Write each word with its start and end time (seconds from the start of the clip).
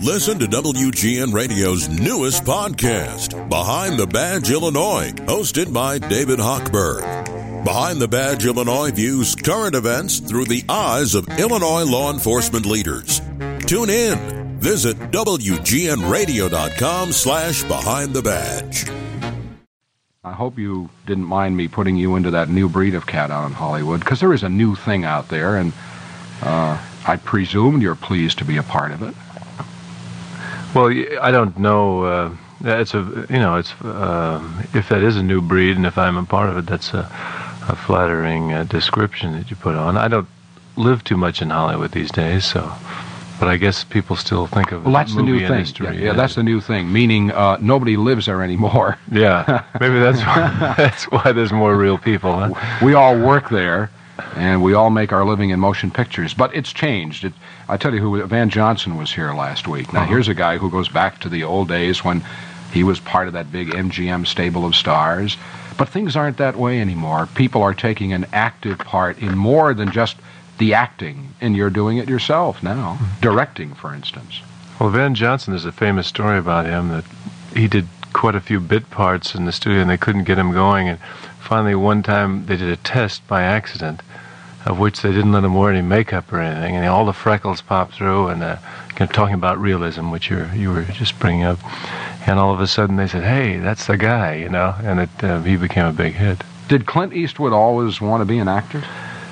Listen 0.00 0.38
to 0.38 0.46
WGN 0.46 1.32
Radio's 1.32 1.88
newest 1.88 2.44
podcast, 2.44 3.48
Behind 3.48 3.98
the 3.98 4.06
Badge 4.06 4.50
Illinois, 4.50 5.12
hosted 5.26 5.72
by 5.72 5.98
David 5.98 6.38
Hochberg. 6.38 7.64
Behind 7.64 8.00
the 8.00 8.08
Badge 8.08 8.44
Illinois 8.44 8.90
views 8.90 9.36
current 9.36 9.76
events 9.76 10.18
through 10.18 10.46
the 10.46 10.64
eyes 10.68 11.14
of 11.14 11.28
Illinois 11.38 11.84
law 11.84 12.12
enforcement 12.12 12.66
leaders. 12.66 13.20
Tune 13.66 13.90
in. 13.90 14.58
Visit 14.58 14.96
WGNRadio.com 15.12 17.12
slash 17.12 17.62
Behind 17.64 18.12
the 18.12 18.22
Badge. 18.22 18.88
I 20.24 20.32
hope 20.32 20.58
you 20.58 20.88
didn't 21.06 21.24
mind 21.24 21.56
me 21.56 21.68
putting 21.68 21.96
you 21.96 22.16
into 22.16 22.32
that 22.32 22.48
new 22.48 22.68
breed 22.68 22.94
of 22.94 23.06
cat 23.06 23.30
out 23.30 23.46
in 23.46 23.52
Hollywood, 23.52 24.00
because 24.00 24.20
there 24.20 24.32
is 24.32 24.42
a 24.42 24.48
new 24.48 24.74
thing 24.74 25.04
out 25.04 25.28
there, 25.28 25.56
and 25.56 25.72
uh, 26.42 26.80
I 27.06 27.16
presume 27.16 27.80
you're 27.80 27.94
pleased 27.94 28.38
to 28.38 28.44
be 28.44 28.56
a 28.56 28.62
part 28.62 28.92
of 28.92 29.02
it. 29.02 29.14
Well, 30.74 30.88
I 31.20 31.30
don't 31.30 31.58
know. 31.58 32.04
Uh, 32.04 32.36
it's 32.64 32.94
a 32.94 33.26
you 33.28 33.38
know 33.38 33.56
it's 33.56 33.72
uh, 33.82 34.40
if 34.74 34.88
that 34.88 35.02
is 35.02 35.16
a 35.16 35.22
new 35.22 35.40
breed, 35.40 35.76
and 35.76 35.84
if 35.86 35.98
I'm 35.98 36.16
a 36.16 36.24
part 36.24 36.48
of 36.48 36.56
it, 36.56 36.66
that's 36.66 36.94
a, 36.94 37.00
a 37.68 37.76
flattering 37.76 38.52
uh, 38.52 38.64
description 38.64 39.32
that 39.32 39.50
you 39.50 39.56
put 39.56 39.74
on. 39.74 39.96
I 39.96 40.08
don't 40.08 40.28
live 40.76 41.04
too 41.04 41.16
much 41.16 41.42
in 41.42 41.50
Hollywood 41.50 41.92
these 41.92 42.10
days, 42.10 42.44
so. 42.44 42.72
But 43.40 43.48
I 43.48 43.56
guess 43.56 43.82
people 43.82 44.14
still 44.14 44.46
think 44.46 44.70
of 44.70 44.84
Well, 44.84 44.94
that's 44.94 45.16
the 45.16 45.22
new 45.22 45.40
thing. 45.48 45.66
Yeah, 45.80 45.90
yeah, 45.92 46.12
that's 46.12 46.36
the 46.36 46.44
new 46.44 46.60
thing, 46.60 46.92
meaning 46.92 47.32
uh, 47.32 47.56
nobody 47.60 47.96
lives 47.96 48.26
there 48.26 48.40
anymore. 48.40 48.98
yeah. 49.10 49.64
Maybe 49.80 49.98
that's 49.98 50.20
why, 50.26 50.74
that's 50.78 51.04
why 51.10 51.32
there's 51.32 51.50
more 51.52 51.74
real 51.74 51.98
people. 51.98 52.32
Huh? 52.38 52.78
we 52.84 52.94
all 52.94 53.18
work 53.18 53.50
there, 53.50 53.90
and 54.36 54.62
we 54.62 54.74
all 54.74 54.90
make 54.90 55.12
our 55.12 55.24
living 55.24 55.50
in 55.50 55.60
motion 55.60 55.90
pictures. 55.90 56.34
But 56.34 56.54
it's 56.54 56.72
changed. 56.72 57.24
It, 57.24 57.32
I 57.68 57.76
tell 57.76 57.94
you 57.94 58.00
who, 58.00 58.22
Van 58.26 58.50
Johnson 58.50 58.96
was 58.96 59.12
here 59.12 59.32
last 59.34 59.68
week. 59.68 59.92
Now, 59.92 60.00
Uh-huh. 60.02 60.08
here's 60.10 60.28
a 60.28 60.34
guy 60.34 60.58
who 60.58 60.70
goes 60.70 60.88
back 60.88 61.18
to 61.20 61.28
the 61.28 61.44
old 61.44 61.68
days 61.68 62.04
when 62.04 62.22
he 62.72 62.82
was 62.84 63.00
part 63.00 63.26
of 63.26 63.34
that 63.34 63.52
big 63.52 63.68
MGM 63.70 64.26
stable 64.26 64.64
of 64.64 64.74
stars. 64.74 65.36
But 65.78 65.88
things 65.88 66.16
aren't 66.16 66.36
that 66.38 66.56
way 66.56 66.80
anymore. 66.80 67.28
People 67.34 67.62
are 67.62 67.74
taking 67.74 68.12
an 68.12 68.26
active 68.32 68.78
part 68.78 69.18
in 69.18 69.36
more 69.36 69.74
than 69.74 69.90
just 69.90 70.16
the 70.58 70.74
acting, 70.74 71.34
and 71.40 71.56
you're 71.56 71.70
doing 71.70 71.96
it 71.98 72.08
yourself 72.08 72.62
now, 72.62 72.98
Mm-hmm. 73.00 73.20
directing, 73.20 73.74
for 73.74 73.94
instance. 73.94 74.40
Well, 74.78 74.90
Van 74.90 75.14
Johnson, 75.14 75.52
there's 75.52 75.64
a 75.64 75.72
famous 75.72 76.06
story 76.06 76.38
about 76.38 76.66
him 76.66 76.88
that 76.88 77.04
he 77.54 77.68
did 77.68 77.86
quite 78.12 78.34
a 78.34 78.40
few 78.40 78.60
bit 78.60 78.90
parts 78.90 79.34
in 79.34 79.44
the 79.46 79.52
studio 79.52 79.80
and 79.80 79.88
they 79.90 79.96
couldn't 79.96 80.24
get 80.24 80.36
him 80.38 80.52
going. 80.52 80.88
And 80.88 80.98
finally, 81.40 81.74
one 81.74 82.02
time 82.02 82.44
they 82.46 82.56
did 82.56 82.68
a 82.68 82.76
test 82.76 83.26
by 83.26 83.42
accident, 83.42 84.02
of 84.64 84.78
which 84.78 85.02
they 85.02 85.10
didn't 85.10 85.32
let 85.32 85.44
him 85.44 85.54
wear 85.54 85.72
any 85.72 85.82
makeup 85.82 86.32
or 86.32 86.40
anything, 86.40 86.76
and 86.76 86.86
all 86.86 87.04
the 87.04 87.12
freckles 87.12 87.60
popped 87.60 87.94
through. 87.94 88.28
And 88.28 88.42
uh, 88.42 88.56
kind 88.94 89.10
of 89.10 89.12
talking 89.12 89.34
about 89.34 89.58
realism, 89.58 90.10
which 90.10 90.30
you 90.30 90.48
you 90.54 90.70
were 90.70 90.84
just 90.84 91.18
bringing 91.18 91.44
up, 91.44 91.58
and 92.28 92.38
all 92.38 92.52
of 92.52 92.60
a 92.60 92.66
sudden 92.66 92.96
they 92.96 93.06
said, 93.06 93.24
"Hey, 93.24 93.58
that's 93.58 93.86
the 93.86 93.96
guy," 93.96 94.34
you 94.34 94.48
know, 94.48 94.74
and 94.82 95.00
it 95.00 95.24
uh, 95.24 95.42
he 95.42 95.56
became 95.56 95.86
a 95.86 95.92
big 95.92 96.14
hit. 96.14 96.42
Did 96.68 96.86
Clint 96.86 97.12
Eastwood 97.12 97.52
always 97.52 98.00
want 98.00 98.20
to 98.20 98.24
be 98.24 98.38
an 98.38 98.48
actor? 98.48 98.82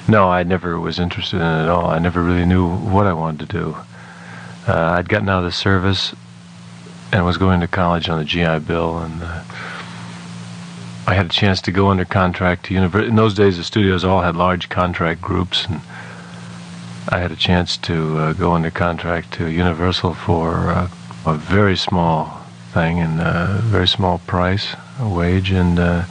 No, 0.09 0.28
I 0.28 0.42
never 0.42 0.81
was 0.81 0.98
interested 0.98 1.37
in 1.37 1.42
it 1.42 1.62
at 1.62 1.69
all. 1.69 1.87
I 1.87 1.98
never 1.98 2.22
really 2.22 2.44
knew 2.44 2.69
what 2.69 3.06
I 3.06 3.12
wanted 3.12 3.48
to 3.48 3.59
do. 3.59 3.77
Uh, 4.67 4.97
I'd 4.97 5.09
gotten 5.09 5.28
out 5.28 5.39
of 5.39 5.44
the 5.44 5.53
service 5.53 6.15
and 7.12 7.25
was 7.25 7.37
going 7.37 7.61
to 7.61 7.69
college 7.69 8.09
on 8.09 8.19
the 8.19 8.25
GI 8.25 8.61
Bill, 8.61 8.98
and 8.98 9.22
uh, 9.22 9.42
I 11.06 11.15
had 11.15 11.27
a 11.27 11.31
chance 11.31 11.61
to 11.62 11.73
go 11.73 11.89
under 11.89 12.05
contract 12.05 12.67
to 12.67 12.75
university. 12.75 13.11
In 13.11 13.17
those 13.17 13.34
days, 13.34 13.56
the 13.56 13.65
studios 13.65 14.05
all 14.05 14.23
had 14.23 14.37
large 14.37 14.69
contract 14.69 15.20
groups, 15.20 15.67
and 15.67 15.81
I 17.09 17.19
had 17.19 17.33
a 17.33 17.37
chance 17.37 17.77
to 17.79 18.19
uh, 18.19 18.33
go 18.34 18.53
under 18.53 18.70
contract 18.70 19.33
to 19.34 19.47
Universal 19.47 20.15
for 20.15 20.71
uh, 20.71 20.89
a 21.27 21.34
very 21.34 21.77
small 21.77 22.41
thing 22.73 23.01
and 23.01 23.21
a 23.21 23.61
very 23.62 23.89
small 23.89 24.19
price, 24.27 24.75
a 24.98 25.09
wage, 25.09 25.51
and. 25.51 25.78
Uh, 25.78 26.05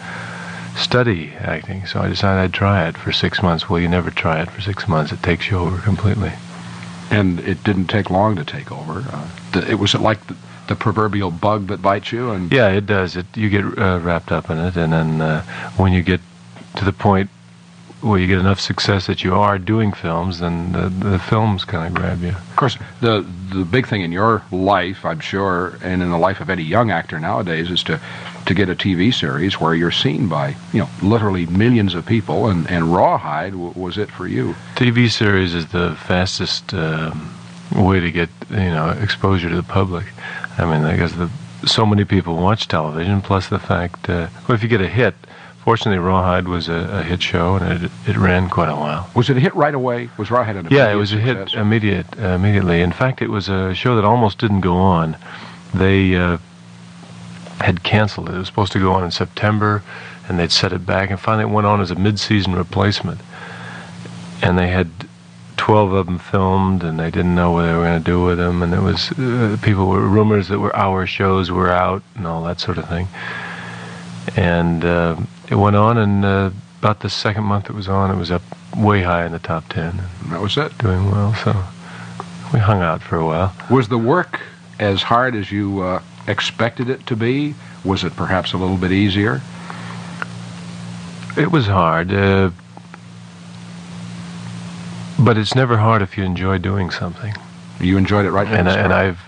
study 0.77 1.33
acting. 1.39 1.85
So 1.85 1.99
I 1.99 2.07
decided 2.07 2.41
I'd 2.41 2.53
try 2.53 2.87
it 2.87 2.97
for 2.97 3.11
six 3.11 3.43
months. 3.43 3.69
Well, 3.69 3.81
you 3.81 3.89
never 3.89 4.09
try 4.11 4.41
it 4.41 4.49
for 4.49 4.61
six 4.61 4.87
months. 4.87 5.11
It 5.11 5.21
takes 5.21 5.49
you 5.49 5.57
over 5.57 5.77
completely. 5.79 6.31
and 7.11 7.39
it 7.41 7.63
didn't 7.63 7.87
take 7.87 8.09
long 8.09 8.35
to 8.35 8.45
take 8.45 8.71
over. 8.71 9.03
Uh, 9.11 9.27
it 9.67 9.75
was 9.79 9.93
like 9.95 10.19
the, 10.69 10.75
proverbial 10.75 11.31
bug 11.31 11.67
that 11.67 11.81
bites 11.81 12.11
you, 12.11 12.31
and 12.31 12.51
Yeah, 12.51 12.69
it 12.69 12.85
does. 12.85 13.15
It 13.15 13.25
you 13.35 13.49
get 13.49 13.65
uh, 13.77 13.99
wrapped 13.99 14.31
up 14.31 14.49
in 14.49 14.57
it, 14.57 14.77
and 14.77 14.93
then 14.93 15.21
uh, 15.21 15.41
when 15.77 15.93
you 15.93 16.01
get 16.01 16.21
to 16.77 16.85
the 16.85 16.93
point 16.93 17.29
where 18.01 18.19
you 18.19 18.27
get 18.27 18.39
enough 18.39 18.59
success 18.61 19.07
that 19.07 19.23
you 19.23 19.35
are 19.35 19.57
doing 19.57 19.91
films, 19.91 20.39
then 20.39 20.71
the, 20.71 20.87
the 20.89 21.19
films 21.19 21.65
kind 21.65 21.87
of 21.87 21.93
grab 21.93 22.21
you. 22.21 22.29
of 22.29 22.55
course, 22.55 22.77
the 23.01 23.25
the 23.53 23.65
big 23.65 23.87
thing 23.87 24.01
in 24.01 24.11
your 24.11 24.43
life, 24.51 25.03
I'm 25.03 25.19
sure, 25.19 25.77
and 25.81 26.01
in 26.01 26.09
the 26.09 26.17
life 26.17 26.39
of 26.39 26.49
any 26.49 26.63
young 26.63 26.91
actor 26.91 27.19
nowadays, 27.19 27.69
is 27.69 27.83
to 27.83 27.99
to 28.45 28.53
get 28.53 28.69
a 28.69 28.75
TV 28.75 29.13
series 29.13 29.59
where 29.59 29.73
you're 29.75 29.91
seen 29.91 30.27
by 30.27 30.55
you 30.71 30.79
know 30.79 30.89
literally 31.01 31.45
millions 31.47 31.93
of 31.93 32.05
people, 32.05 32.47
and 32.47 32.69
and 32.69 32.93
Rawhide 32.93 33.51
w- 33.51 33.73
was 33.75 33.97
it 33.97 34.09
for 34.09 34.27
you. 34.27 34.55
TV 34.75 35.09
series 35.11 35.53
is 35.53 35.67
the 35.67 35.95
fastest 35.95 36.73
um, 36.73 37.35
way 37.75 37.99
to 37.99 38.11
get 38.11 38.29
you 38.49 38.57
know 38.57 38.89
exposure 39.01 39.49
to 39.49 39.55
the 39.55 39.63
public. 39.63 40.05
I 40.59 40.65
mean, 40.65 40.85
I 40.85 40.97
guess 40.97 41.13
the 41.13 41.29
so 41.65 41.85
many 41.85 42.05
people 42.05 42.35
watch 42.37 42.67
television. 42.67 43.21
Plus 43.21 43.47
the 43.49 43.59
fact, 43.59 44.09
uh, 44.09 44.27
well, 44.47 44.55
if 44.55 44.63
you 44.63 44.69
get 44.69 44.81
a 44.81 44.87
hit, 44.87 45.13
fortunately, 45.63 45.99
Rawhide 45.99 46.47
was 46.47 46.69
a, 46.69 46.73
a 46.73 47.03
hit 47.03 47.21
show 47.21 47.55
and 47.55 47.83
it 47.83 47.91
it 48.07 48.17
ran 48.17 48.49
quite 48.49 48.69
a 48.69 48.75
while. 48.75 49.09
Was 49.15 49.29
it 49.29 49.37
a 49.37 49.39
hit 49.39 49.55
right 49.55 49.73
away? 49.73 50.09
Was 50.17 50.31
Rawhide 50.31 50.55
an 50.55 50.67
Yeah, 50.69 50.91
it 50.91 50.95
was 50.95 51.13
a 51.13 51.17
hit 51.17 51.53
immediate 51.53 52.07
uh, 52.19 52.29
immediately. 52.29 52.81
In 52.81 52.91
fact, 52.91 53.21
it 53.21 53.29
was 53.29 53.49
a 53.49 53.73
show 53.73 53.95
that 53.95 54.05
almost 54.05 54.37
didn't 54.37 54.61
go 54.61 54.75
on. 54.75 55.17
They 55.73 56.15
uh, 56.15 56.37
had 57.59 57.83
canceled 57.83 58.29
it. 58.29 58.35
It 58.35 58.39
was 58.39 58.47
supposed 58.47 58.71
to 58.73 58.79
go 58.79 58.93
on 58.93 59.03
in 59.03 59.11
September, 59.11 59.83
and 60.27 60.39
they'd 60.39 60.51
set 60.51 60.73
it 60.73 60.85
back, 60.85 61.09
and 61.09 61.19
finally 61.19 61.43
it 61.43 61.53
went 61.53 61.67
on 61.67 61.81
as 61.81 61.91
a 61.91 61.95
mid-season 61.95 62.55
replacement. 62.55 63.21
And 64.41 64.57
they 64.57 64.67
had 64.67 64.89
12 65.59 65.91
of 65.91 66.05
them 66.05 66.17
filmed, 66.17 66.83
and 66.83 66.97
they 66.97 67.11
didn't 67.11 67.35
know 67.35 67.51
what 67.51 67.63
they 67.63 67.73
were 67.73 67.83
going 67.83 68.01
to 68.01 68.11
do 68.11 68.23
with 68.23 68.37
them. 68.37 68.63
And 68.63 68.73
it 68.73 68.81
was 68.81 69.11
uh, 69.11 69.57
people 69.61 69.87
were 69.89 70.07
rumors 70.07 70.47
that 70.47 70.59
were 70.59 70.73
hour 70.75 71.05
shows 71.05 71.51
were 71.51 71.69
out 71.69 72.01
and 72.15 72.25
all 72.25 72.41
that 72.43 72.61
sort 72.61 72.77
of 72.77 72.87
thing. 72.87 73.09
And 74.37 74.85
uh, 74.85 75.17
it 75.49 75.55
went 75.55 75.75
on, 75.75 75.97
and 75.97 76.23
uh, 76.23 76.51
about 76.79 77.01
the 77.01 77.09
second 77.09 77.43
month 77.43 77.69
it 77.69 77.73
was 77.73 77.89
on, 77.89 78.09
it 78.09 78.17
was 78.17 78.31
up 78.31 78.41
way 78.77 79.01
high 79.01 79.25
in 79.25 79.33
the 79.33 79.39
top 79.39 79.67
10 79.69 79.99
that 80.29 80.39
was 80.39 80.57
it. 80.57 80.77
doing 80.77 81.11
well. 81.11 81.33
So 81.43 81.51
we 82.53 82.59
hung 82.59 82.81
out 82.81 83.01
for 83.01 83.17
a 83.17 83.25
while. 83.25 83.53
Was 83.69 83.89
the 83.89 83.97
work 83.97 84.39
as 84.79 85.03
hard 85.03 85.35
as 85.35 85.51
you 85.51 85.81
uh, 85.81 86.01
expected 86.27 86.89
it 86.89 87.05
to 87.07 87.17
be? 87.17 87.53
Was 87.83 88.05
it 88.05 88.15
perhaps 88.15 88.53
a 88.53 88.57
little 88.57 88.77
bit 88.77 88.91
easier? 88.91 89.41
It 91.37 91.51
was 91.51 91.67
hard, 91.67 92.13
uh, 92.13 92.51
but 95.19 95.37
it's 95.37 95.55
never 95.55 95.77
hard 95.77 96.01
if 96.01 96.17
you 96.17 96.23
enjoy 96.23 96.57
doing 96.57 96.89
something. 96.89 97.33
You 97.79 97.97
enjoyed 97.97 98.25
it 98.25 98.31
right 98.31 98.47
from 98.47 98.57
And 98.57 98.69
I, 98.69 98.77
and 98.77 98.93
I've. 98.93 99.19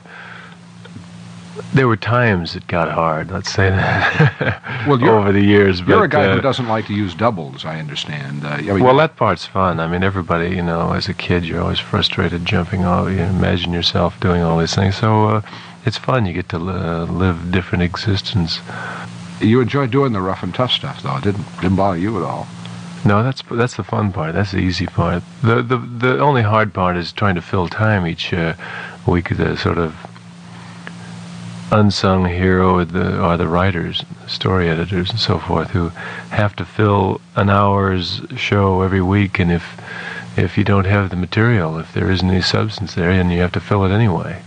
there 1.73 1.87
were 1.87 1.97
times 1.97 2.55
it 2.55 2.67
got 2.67 2.91
hard. 2.91 3.31
Let's 3.31 3.51
say 3.51 3.69
that 3.69 4.85
Well, 4.87 5.03
over 5.09 5.31
the 5.31 5.41
years. 5.41 5.79
You're 5.79 5.99
but, 5.99 6.03
a 6.03 6.07
guy 6.07 6.25
uh, 6.25 6.35
who 6.35 6.41
doesn't 6.41 6.67
like 6.67 6.87
to 6.87 6.93
use 6.93 7.13
doubles, 7.13 7.65
I 7.65 7.79
understand. 7.79 8.45
Uh, 8.45 8.49
I 8.49 8.61
mean, 8.61 8.83
Well, 8.83 8.95
that 8.97 9.15
part's 9.15 9.45
fun. 9.45 9.79
I 9.79 9.87
mean, 9.87 10.03
everybody, 10.03 10.55
you 10.55 10.63
know, 10.63 10.93
as 10.93 11.07
a 11.07 11.13
kid, 11.13 11.45
you're 11.45 11.61
always 11.61 11.79
frustrated 11.79 12.45
jumping 12.45 12.83
off. 12.83 13.09
You 13.09 13.19
imagine 13.19 13.73
yourself 13.73 14.19
doing 14.19 14.41
all 14.41 14.57
these 14.59 14.75
things. 14.75 14.97
So 14.97 15.27
uh, 15.27 15.41
it's 15.85 15.97
fun. 15.97 16.25
You 16.25 16.33
get 16.33 16.49
to 16.49 16.57
uh, 16.57 17.05
live 17.05 17.51
different 17.51 17.83
existence. 17.83 18.59
you 19.39 19.61
enjoyed 19.61 19.91
doing 19.91 20.13
the 20.13 20.21
rough 20.21 20.43
and 20.43 20.53
tough 20.53 20.71
stuff, 20.71 21.03
though. 21.03 21.17
It 21.17 21.23
didn't 21.23 21.45
didn't 21.61 21.75
bother 21.77 21.97
you 21.97 22.17
at 22.17 22.23
all. 22.23 22.47
No, 23.03 23.23
that's 23.23 23.41
that's 23.49 23.75
the 23.75 23.83
fun 23.83 24.11
part. 24.11 24.33
That's 24.33 24.51
the 24.51 24.59
easy 24.59 24.85
part. 24.85 25.23
The 25.41 25.61
the 25.61 25.77
the 25.77 26.19
only 26.19 26.43
hard 26.43 26.73
part 26.73 26.97
is 26.97 27.11
trying 27.11 27.35
to 27.35 27.41
fill 27.41 27.67
time 27.67 28.05
each 28.05 28.31
uh, 28.31 28.53
week. 29.07 29.35
The 29.35 29.57
sort 29.57 29.79
of 29.79 29.95
unsung 31.71 32.25
hero 32.25 32.77
are 32.77 32.85
the 32.85 33.19
are 33.19 33.37
the 33.37 33.47
writers, 33.47 34.03
story 34.27 34.69
editors, 34.69 35.09
and 35.09 35.19
so 35.19 35.39
forth 35.39 35.71
who 35.71 35.89
have 36.29 36.55
to 36.57 36.65
fill 36.65 37.21
an 37.35 37.49
hour's 37.49 38.21
show 38.35 38.81
every 38.81 39.01
week. 39.01 39.39
And 39.39 39.51
if 39.51 39.81
if 40.37 40.57
you 40.57 40.63
don't 40.63 40.85
have 40.85 41.09
the 41.09 41.15
material, 41.15 41.79
if 41.79 41.93
there 41.93 42.11
isn't 42.11 42.29
any 42.29 42.41
substance 42.41 42.93
there, 42.93 43.11
then 43.15 43.31
you 43.31 43.41
have 43.41 43.51
to 43.53 43.59
fill 43.59 43.83
it 43.83 43.91
anyway. 43.91 44.41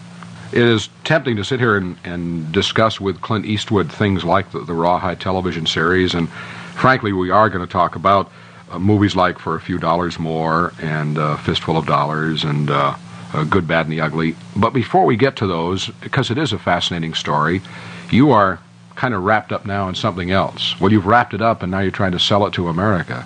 It 0.52 0.62
is 0.62 0.88
tempting 1.02 1.34
to 1.36 1.44
sit 1.44 1.58
here 1.58 1.76
and, 1.76 1.96
and 2.04 2.52
discuss 2.52 3.00
with 3.00 3.20
Clint 3.20 3.44
Eastwood 3.44 3.90
things 3.90 4.22
like 4.22 4.52
the, 4.52 4.60
the 4.60 4.72
Rawhide 4.72 5.18
television 5.18 5.66
series, 5.66 6.14
and 6.14 6.28
frankly, 6.76 7.12
we 7.12 7.30
are 7.30 7.48
going 7.48 7.66
to 7.66 7.70
talk 7.70 7.96
about 7.96 8.30
movies 8.78 9.16
like 9.16 9.38
For 9.38 9.54
a 9.54 9.60
Few 9.60 9.78
Dollars 9.78 10.18
More 10.18 10.72
and 10.80 11.18
uh, 11.18 11.36
Fistful 11.38 11.76
of 11.76 11.86
Dollars 11.86 12.44
and 12.44 12.70
uh, 12.70 12.96
uh, 13.32 13.44
Good, 13.44 13.66
Bad, 13.66 13.86
and 13.86 13.92
the 13.92 14.00
Ugly. 14.00 14.36
But 14.56 14.70
before 14.70 15.04
we 15.04 15.16
get 15.16 15.36
to 15.36 15.46
those, 15.46 15.88
because 16.00 16.30
it 16.30 16.38
is 16.38 16.52
a 16.52 16.58
fascinating 16.58 17.14
story, 17.14 17.62
you 18.10 18.30
are 18.30 18.60
kind 18.94 19.12
of 19.12 19.24
wrapped 19.24 19.52
up 19.52 19.66
now 19.66 19.88
in 19.88 19.94
something 19.94 20.30
else. 20.30 20.78
Well, 20.80 20.92
you've 20.92 21.06
wrapped 21.06 21.34
it 21.34 21.42
up, 21.42 21.62
and 21.62 21.70
now 21.70 21.80
you're 21.80 21.90
trying 21.90 22.12
to 22.12 22.20
sell 22.20 22.46
it 22.46 22.52
to 22.54 22.68
America, 22.68 23.24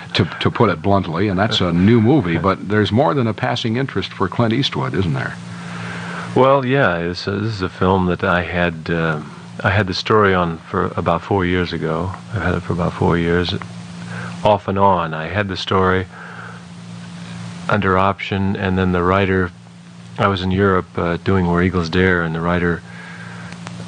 to, 0.14 0.24
to 0.24 0.50
put 0.50 0.70
it 0.70 0.80
bluntly, 0.80 1.28
and 1.28 1.38
that's 1.38 1.60
a 1.60 1.72
new 1.72 2.00
movie, 2.00 2.38
but 2.38 2.68
there's 2.68 2.92
more 2.92 3.14
than 3.14 3.26
a 3.26 3.34
passing 3.34 3.76
interest 3.76 4.12
for 4.12 4.28
Clint 4.28 4.52
Eastwood, 4.52 4.94
isn't 4.94 5.14
there? 5.14 5.34
Well, 6.36 6.64
yeah, 6.64 7.00
this, 7.00 7.26
uh, 7.26 7.32
this 7.32 7.54
is 7.54 7.62
a 7.62 7.68
film 7.68 8.06
that 8.06 8.22
I 8.22 8.42
had 8.42 8.90
uh, 8.90 9.22
I 9.64 9.70
had 9.70 9.86
the 9.86 9.94
story 9.94 10.34
on 10.34 10.58
for 10.58 10.92
about 10.96 11.22
four 11.22 11.46
years 11.46 11.72
ago. 11.72 12.12
I've 12.34 12.42
had 12.42 12.54
it 12.54 12.60
for 12.60 12.74
about 12.74 12.92
four 12.92 13.16
years, 13.16 13.54
off 14.46 14.68
and 14.68 14.78
on. 14.78 15.12
I 15.12 15.26
had 15.26 15.48
the 15.48 15.56
story 15.56 16.06
under 17.68 17.98
option, 17.98 18.54
and 18.56 18.78
then 18.78 18.92
the 18.92 19.02
writer. 19.02 19.50
I 20.18 20.28
was 20.28 20.40
in 20.40 20.50
Europe 20.50 20.86
uh, 20.96 21.16
doing 21.18 21.46
Where 21.46 21.62
Eagles 21.62 21.90
Dare, 21.90 22.22
and 22.22 22.34
the 22.34 22.40
writer 22.40 22.80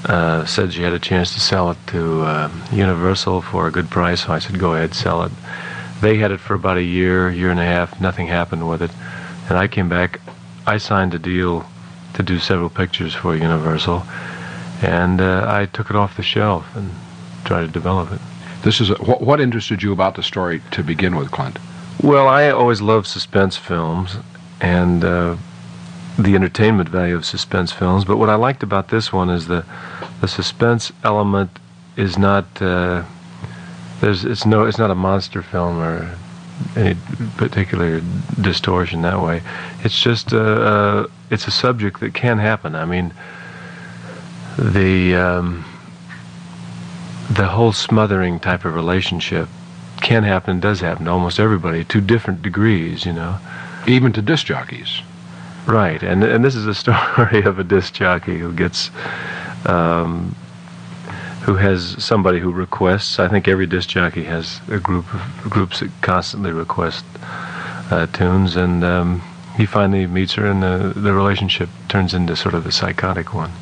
uh, 0.05 0.45
said 0.45 0.73
she 0.73 0.83
had 0.83 0.93
a 0.93 0.99
chance 0.99 1.33
to 1.35 1.41
sell 1.41 1.71
it 1.71 1.79
to 1.89 2.23
uh, 2.23 2.51
Universal 2.73 3.43
for 3.43 3.69
a 3.69 3.71
good 3.71 3.89
price. 3.89 4.25
So 4.25 4.33
I 4.33 4.41
said, 4.41 4.59
"Go 4.59 4.75
ahead, 4.75 4.95
sell 4.95 5.23
it." 5.23 5.33
They 6.01 6.19
had 6.19 6.33
it 6.33 6.41
for 6.41 6.55
about 6.55 6.77
a 6.77 6.83
year, 6.83 7.31
year 7.31 7.51
and 7.51 7.61
a 7.61 7.65
half. 7.65 8.01
Nothing 8.01 8.27
happened 8.27 8.69
with 8.69 8.83
it, 8.83 8.91
and 9.49 9.57
I 9.57 9.69
came 9.69 9.89
back. 9.89 10.21
I 10.67 10.79
signed 10.79 11.15
a 11.15 11.19
deal 11.19 11.67
to 12.15 12.23
do 12.23 12.41
several 12.41 12.69
pictures 12.69 13.15
for 13.15 13.37
Universal, 13.37 14.03
and 14.83 15.21
uh, 15.21 15.47
I 15.49 15.67
took 15.67 15.89
it 15.89 15.97
off 15.97 16.17
the 16.17 16.23
shelf 16.25 16.67
and 16.75 16.91
tried 17.45 17.63
to 17.63 17.69
develop 17.69 18.13
it. 18.13 18.21
This 18.63 18.81
is 18.81 18.91
a, 18.91 18.95
what, 18.97 19.21
what 19.21 19.41
interested 19.41 19.83
you 19.83 19.93
about 19.93 20.17
the 20.17 20.23
story 20.23 20.61
to 20.73 20.83
begin 20.83 21.17
with, 21.17 21.31
Clint? 21.31 21.59
Well, 22.03 22.29
I 22.29 22.51
always 22.51 22.81
loved 22.81 23.07
suspense 23.07 23.57
films 23.57 24.17
and 24.61 25.05
uh, 25.05 25.37
the 26.19 26.35
entertainment 26.35 26.89
value 26.89 27.15
of 27.17 27.25
suspense 27.25 27.73
films. 27.73 28.05
But 28.05 28.17
what 28.19 28.29
I 28.29 28.35
liked 28.35 28.63
about 28.63 28.89
this 28.89 29.13
one 29.13 29.31
is 29.31 29.47
the 29.47 29.65
the 30.21 30.29
suspense 30.29 30.93
element 31.05 31.51
is 31.97 32.19
not 32.19 32.45
uh, 32.61 33.05
there's 34.01 34.25
it's 34.25 34.45
no 34.45 34.65
it's 34.65 34.79
not 34.79 34.91
a 34.91 34.95
monster 34.95 35.43
film 35.43 35.79
or 35.79 36.17
any 36.77 36.97
particular 37.37 38.01
distortion 38.41 39.03
that 39.03 39.21
way. 39.21 39.43
It's 39.85 40.01
just 40.01 40.33
a, 40.33 40.43
uh, 40.43 41.07
it's 41.31 41.47
a 41.47 41.53
subject 41.53 42.01
that 42.01 42.15
can 42.15 42.39
happen. 42.39 42.75
I 42.75 42.85
mean, 42.85 43.13
the 44.59 45.15
um, 45.15 45.65
the 47.31 47.49
whole 47.49 47.73
smothering 47.73 48.41
type 48.41 48.65
of 48.65 48.75
relationship 48.75 49.49
can 50.01 50.23
happen 50.23 50.53
and 50.53 50.63
does 50.63 50.81
happen 50.81 51.05
to 51.05 51.11
almost 51.11 51.39
everybody 51.39 51.85
to 51.85 52.01
different 52.01 52.43
degrees, 52.43 53.05
you 53.05 53.13
know. 53.13 53.39
Even 53.87 54.13
to 54.13 54.23
disc 54.23 54.47
jockeys. 54.47 55.03
Right, 55.67 56.03
and 56.03 56.25
and 56.25 56.45
this 56.45 56.55
is 56.55 56.67
a 56.67 56.75
story 56.85 57.43
of 57.43 57.59
a 57.59 57.65
disc 57.65 57.95
jockey 57.95 58.39
who 58.39 58.53
gets, 58.53 58.91
um, 59.67 60.35
who 61.43 61.57
has 61.57 62.03
somebody 62.03 62.39
who 62.39 62.53
requests. 62.53 63.19
I 63.19 63.29
think 63.29 63.49
every 63.49 63.67
disc 63.67 63.91
jockey 63.91 64.25
has 64.25 64.61
a 64.69 64.79
group 64.79 65.13
of 65.13 65.51
groups 65.51 65.81
that 65.81 65.91
constantly 66.01 66.53
request 66.53 67.05
uh, 67.91 68.07
tunes, 68.07 68.57
and 68.57 68.83
um, 68.83 69.23
he 69.57 69.67
finally 69.67 70.07
meets 70.07 70.35
her, 70.35 70.47
and 70.47 70.63
the 70.63 70.93
the 70.99 71.13
relationship 71.13 71.69
turns 71.89 72.15
into 72.15 72.35
sort 72.35 72.55
of 72.55 72.67
a 72.67 72.73
psychotic 72.73 73.35
one. 73.35 73.53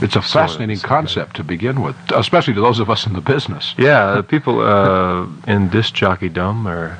It's 0.00 0.16
a 0.16 0.22
fascinating 0.22 0.76
Sort 0.76 0.84
of, 0.84 0.88
concept 0.96 1.36
to 1.36 1.44
begin 1.44 1.82
with, 1.82 1.96
especially 2.14 2.54
to 2.54 2.60
those 2.60 2.78
of 2.78 2.88
us 2.90 3.06
in 3.06 3.12
the 3.14 3.20
business. 3.20 3.74
Yeah, 3.78 4.22
people 4.22 4.60
uh, 4.60 5.26
in 5.46 5.68
disc 5.68 5.94
jockeydom 5.94 6.66
or 6.66 6.98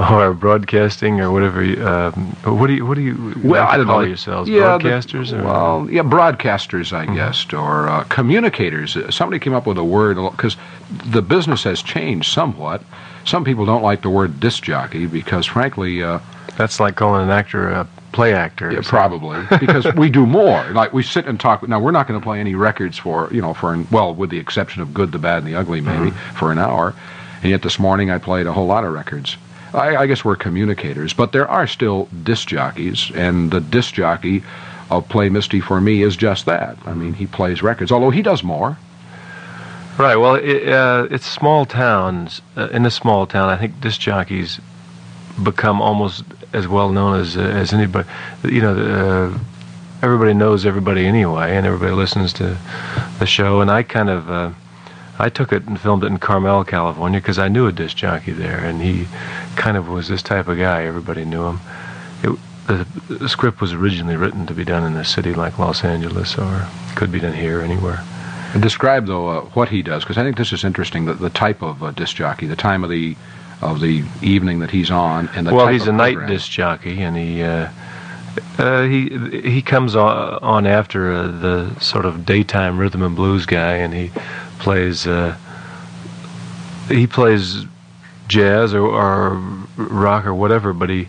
or 0.00 0.32
broadcasting 0.32 1.20
or 1.20 1.30
whatever. 1.32 1.60
Um, 1.86 2.36
what 2.44 2.68
do 2.68 2.74
you 2.74 2.86
what 2.86 2.94
do 2.94 3.00
you 3.02 3.34
Well, 3.42 3.62
like 3.64 3.74
I 3.74 3.76
don't 3.76 3.86
call 3.86 4.00
know. 4.00 4.06
yourselves? 4.06 4.48
Yeah, 4.48 4.78
the- 4.78 4.84
broadcasters 4.88 5.32
or 5.38 5.42
Well, 5.44 5.88
yeah, 5.90 6.02
broadcasters, 6.02 6.92
I 6.92 7.12
guess, 7.14 7.52
or 7.52 7.88
uh, 7.88 8.04
communicators. 8.04 8.96
Uh, 8.96 9.10
Somebody 9.10 9.38
came 9.40 9.54
up 9.54 9.66
with 9.66 9.76
a 9.78 9.84
word 9.84 10.16
because 10.30 10.56
the 11.04 11.22
business 11.22 11.64
has 11.64 11.82
changed 11.82 12.32
somewhat. 12.32 12.82
Some 13.24 13.44
people 13.44 13.66
don't 13.66 13.82
like 13.82 14.02
the 14.02 14.10
word 14.10 14.40
disc 14.40 14.62
jockey 14.62 15.06
because, 15.06 15.44
frankly, 15.46 16.02
uh, 16.02 16.20
that's 16.56 16.80
like 16.80 16.94
calling 16.96 17.22
an 17.24 17.30
actor 17.30 17.68
a 17.68 17.86
play 18.12 18.34
actor. 18.34 18.72
yeah, 18.72 18.80
probably 18.82 19.44
because 19.58 19.86
we 19.94 20.10
do 20.10 20.26
more. 20.26 20.64
Like 20.72 20.92
we 20.92 21.02
sit 21.02 21.26
and 21.26 21.38
talk. 21.40 21.66
Now 21.66 21.80
we're 21.80 21.90
not 21.90 22.06
going 22.06 22.20
to 22.20 22.24
play 22.24 22.38
any 22.40 22.54
records 22.54 22.96
for 22.98 23.28
you 23.32 23.40
know 23.40 23.54
for 23.54 23.72
an, 23.74 23.86
well, 23.90 24.14
with 24.14 24.30
the 24.30 24.38
exception 24.38 24.82
of 24.82 24.94
Good, 24.94 25.12
the 25.12 25.18
Bad, 25.18 25.38
and 25.38 25.46
the 25.46 25.54
Ugly, 25.56 25.80
maybe 25.80 26.10
for 26.36 26.52
an 26.52 26.58
hour. 26.58 26.94
And 27.42 27.50
yet 27.50 27.62
this 27.62 27.78
morning 27.78 28.10
I 28.10 28.18
played 28.18 28.46
a 28.46 28.52
whole 28.52 28.66
lot 28.66 28.84
of 28.84 28.92
records. 28.92 29.36
I, 29.74 29.96
I 29.96 30.06
guess 30.06 30.24
we're 30.24 30.36
communicators, 30.36 31.12
but 31.12 31.32
there 31.32 31.48
are 31.48 31.66
still 31.66 32.08
disc 32.22 32.48
jockeys, 32.48 33.10
and 33.14 33.50
the 33.50 33.60
disc 33.60 33.94
jockey 33.94 34.42
of 34.90 35.08
Play 35.08 35.28
Misty 35.28 35.60
for 35.60 35.80
me 35.80 36.02
is 36.02 36.16
just 36.16 36.46
that. 36.46 36.78
I 36.86 36.94
mean, 36.94 37.12
he 37.12 37.26
plays 37.26 37.62
records, 37.62 37.92
although 37.92 38.10
he 38.10 38.22
does 38.22 38.42
more. 38.42 38.78
Right. 39.98 40.16
Well, 40.16 40.36
it, 40.36 40.68
uh, 40.68 41.08
it's 41.10 41.26
small 41.26 41.66
towns. 41.66 42.40
Uh, 42.56 42.68
in 42.68 42.86
a 42.86 42.90
small 42.90 43.26
town, 43.26 43.48
I 43.48 43.56
think 43.56 43.80
disc 43.80 44.00
jockeys 44.00 44.60
become 45.42 45.82
almost 45.82 46.24
as 46.52 46.66
well 46.66 46.90
known 46.90 47.20
as 47.20 47.36
uh, 47.36 47.40
as 47.40 47.72
anybody. 47.72 48.08
You 48.44 48.60
know, 48.60 48.76
uh, 48.76 49.38
everybody 50.02 50.34
knows 50.34 50.66
everybody 50.66 51.06
anyway, 51.06 51.56
and 51.56 51.66
everybody 51.66 51.92
listens 51.92 52.32
to 52.34 52.56
the 53.18 53.26
show. 53.26 53.60
And 53.60 53.70
I 53.70 53.82
kind 53.82 54.10
of. 54.10 54.30
Uh, 54.30 54.50
I 55.20 55.28
took 55.28 55.52
it 55.52 55.64
and 55.64 55.80
filmed 55.80 56.04
it 56.04 56.06
in 56.06 56.18
Carmel, 56.18 56.62
California, 56.62 57.20
because 57.20 57.40
I 57.40 57.48
knew 57.48 57.66
a 57.66 57.72
disc 57.72 57.96
jockey 57.96 58.30
there, 58.30 58.58
and 58.58 58.80
he 58.80 59.08
kind 59.56 59.76
of 59.76 59.88
was 59.88 60.06
this 60.06 60.22
type 60.22 60.46
of 60.46 60.58
guy. 60.58 60.84
Everybody 60.84 61.24
knew 61.24 61.44
him. 61.44 61.60
It, 62.22 62.38
the, 62.68 62.86
the 63.12 63.28
script 63.28 63.60
was 63.60 63.72
originally 63.72 64.14
written 64.14 64.46
to 64.46 64.54
be 64.54 64.64
done 64.64 64.84
in 64.84 64.96
a 64.96 65.04
city 65.04 65.34
like 65.34 65.58
Los 65.58 65.82
Angeles, 65.82 66.38
or 66.38 66.68
could 66.94 67.10
be 67.10 67.18
done 67.18 67.32
here, 67.32 67.60
anywhere. 67.60 68.04
Describe 68.60 69.06
though 69.06 69.28
uh, 69.28 69.40
what 69.54 69.68
he 69.70 69.82
does, 69.82 70.04
because 70.04 70.18
I 70.18 70.22
think 70.22 70.36
this 70.36 70.52
is 70.52 70.62
interesting. 70.62 71.06
The, 71.06 71.14
the 71.14 71.30
type 71.30 71.62
of 71.62 71.82
uh, 71.82 71.90
disc 71.90 72.14
jockey, 72.14 72.46
the 72.46 72.56
time 72.56 72.84
of 72.84 72.90
the 72.90 73.16
of 73.60 73.80
the 73.80 74.04
evening 74.22 74.60
that 74.60 74.70
he's 74.70 74.90
on, 74.90 75.28
and 75.34 75.46
the 75.46 75.54
well, 75.54 75.68
he's 75.68 75.86
a 75.86 75.92
night 75.92 76.26
disc 76.26 76.50
jockey, 76.50 77.02
and 77.02 77.16
he 77.16 77.42
uh, 77.42 77.68
uh, 78.58 78.82
he 78.82 79.08
he 79.42 79.62
comes 79.62 79.96
on, 79.96 80.38
on 80.42 80.66
after 80.66 81.12
uh, 81.12 81.26
the 81.28 81.78
sort 81.80 82.04
of 82.04 82.24
daytime 82.24 82.78
rhythm 82.78 83.02
and 83.02 83.16
blues 83.16 83.46
guy, 83.46 83.74
and 83.74 83.94
he 83.94 84.10
plays 84.58 85.06
uh, 85.06 85.36
he 86.88 87.06
plays 87.06 87.64
jazz 88.28 88.74
or, 88.74 88.86
or 88.86 89.34
rock 89.76 90.26
or 90.26 90.34
whatever, 90.34 90.72
but 90.72 90.88
he 90.90 91.08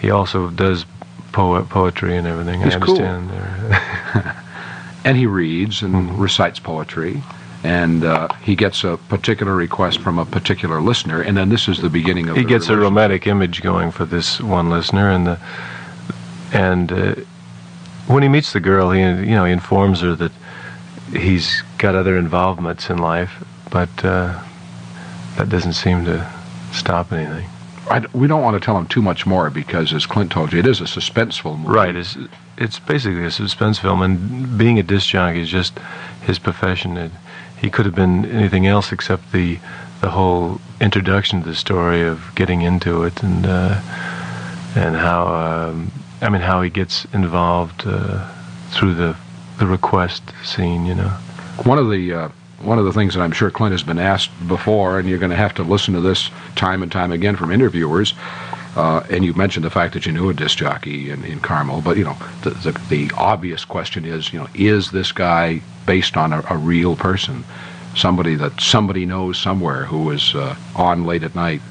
he 0.00 0.10
also 0.10 0.50
does 0.50 0.84
poet 1.32 1.68
poetry 1.68 2.16
and 2.16 2.26
everything. 2.26 2.60
He's 2.62 2.74
I 2.74 2.78
cool. 2.80 2.96
understand. 2.96 3.30
there. 3.30 4.36
and 5.04 5.16
he 5.16 5.26
reads 5.26 5.82
and 5.82 5.94
Mm-hmm. 5.94 6.20
recites 6.20 6.58
poetry 6.58 7.22
and 7.66 8.04
uh, 8.04 8.28
he 8.42 8.54
gets 8.54 8.84
a 8.84 8.96
particular 9.08 9.54
request 9.54 9.98
from 10.00 10.18
a 10.18 10.24
particular 10.24 10.80
listener 10.80 11.20
and 11.20 11.36
then 11.36 11.48
this 11.48 11.66
is 11.66 11.82
the 11.82 11.90
beginning 11.90 12.28
of 12.28 12.36
he 12.36 12.44
gets 12.44 12.68
a 12.68 12.76
romantic 12.76 13.26
image 13.26 13.60
going 13.60 13.90
for 13.90 14.04
this 14.04 14.40
one 14.40 14.70
listener, 14.70 15.10
and 15.10 15.26
the 15.26 15.38
and 16.52 16.92
uh, 16.92 17.14
when 18.06 18.22
he 18.22 18.28
meets 18.28 18.52
the 18.52 18.60
girl, 18.60 18.90
he 18.90 19.00
you 19.00 19.34
know 19.34 19.44
he 19.44 19.52
informs 19.52 20.00
her 20.00 20.14
that 20.14 20.32
he's 21.10 21.62
got 21.78 21.94
other 21.94 22.16
involvements 22.16 22.88
in 22.90 22.98
life, 22.98 23.44
but 23.70 23.90
uh, 24.04 24.40
that 25.36 25.48
doesn't 25.48 25.74
seem 25.74 26.04
to 26.04 26.30
stop 26.72 27.12
anything. 27.12 27.48
I 27.90 28.04
we 28.12 28.26
don't 28.26 28.42
want 28.42 28.60
to 28.60 28.64
tell 28.64 28.76
him 28.76 28.86
too 28.86 29.02
much 29.02 29.26
more 29.26 29.50
because 29.50 29.92
as 29.92 30.06
clint 30.06 30.32
told 30.32 30.52
you 30.52 30.58
it 30.58 30.66
is 30.66 30.80
a 30.80 30.84
suspenseful 30.84 31.58
movie 31.58 31.68
Right? 31.68 31.96
It's 31.96 32.16
it's 32.56 32.78
basically 32.78 33.24
a 33.24 33.30
suspense 33.30 33.78
film, 33.78 34.02
and 34.02 34.56
being 34.56 34.78
a 34.78 34.82
disc 34.82 35.08
jockey 35.08 35.40
is 35.40 35.48
just 35.48 35.78
his 36.22 36.38
profession. 36.38 36.96
It, 36.96 37.12
he 37.58 37.70
could 37.70 37.86
have 37.86 37.94
been 37.94 38.24
anything 38.26 38.66
else 38.66 38.92
except 38.92 39.32
the 39.32 39.58
the 40.00 40.10
whole 40.10 40.60
introduction 40.80 41.42
to 41.42 41.48
the 41.48 41.54
story 41.54 42.02
of 42.02 42.30
getting 42.34 42.60
into 42.62 43.02
it 43.04 43.22
and 43.22 43.46
uh, 43.46 43.80
and 44.74 44.96
how 44.96 45.26
um, 45.26 45.90
I 46.20 46.28
mean 46.28 46.42
how 46.42 46.62
he 46.62 46.70
gets 46.70 47.06
involved 47.06 47.84
uh, 47.86 48.30
through 48.70 48.94
the 48.94 49.16
the 49.58 49.66
request 49.66 50.22
scene. 50.44 50.86
You 50.86 50.94
know. 50.94 51.08
one 51.64 51.78
of 51.78 51.90
the 51.90 52.12
uh, 52.12 52.28
one 52.60 52.78
of 52.78 52.84
the 52.84 52.92
things 52.92 53.14
that 53.14 53.20
I'm 53.22 53.32
sure 53.32 53.50
Clint 53.50 53.72
has 53.72 53.82
been 53.82 53.98
asked 53.98 54.30
before, 54.46 54.98
and 54.98 55.08
you're 55.08 55.18
going 55.18 55.30
to 55.30 55.36
have 55.36 55.54
to 55.54 55.62
listen 55.62 55.94
to 55.94 56.00
this 56.00 56.30
time 56.54 56.82
and 56.82 56.90
time 56.90 57.12
again 57.12 57.36
from 57.36 57.50
interviewers. 57.50 58.14
Uh, 58.76 59.02
and 59.08 59.24
you 59.24 59.32
mentioned 59.32 59.64
the 59.64 59.70
fact 59.70 59.94
that 59.94 60.04
you 60.04 60.12
knew 60.12 60.28
a 60.28 60.34
disc 60.34 60.58
jockey 60.58 61.10
in, 61.10 61.24
in 61.24 61.40
Carmel, 61.40 61.80
but 61.80 61.96
you 61.96 62.04
know 62.04 62.16
the, 62.42 62.50
the 62.50 62.72
the 62.90 63.10
obvious 63.16 63.64
question 63.64 64.04
is, 64.04 64.32
you 64.32 64.38
know, 64.38 64.48
is 64.54 64.90
this 64.90 65.12
guy 65.12 65.62
based 65.86 66.16
on 66.16 66.32
a, 66.32 66.44
a 66.50 66.58
real 66.58 66.94
person, 66.94 67.44
somebody 67.94 68.34
that 68.34 68.60
somebody 68.60 69.06
knows 69.06 69.38
somewhere 69.38 69.84
who 69.86 70.10
is 70.10 70.34
uh, 70.34 70.54
on 70.74 71.04
late 71.04 71.22
at 71.22 71.34
night 71.34 71.62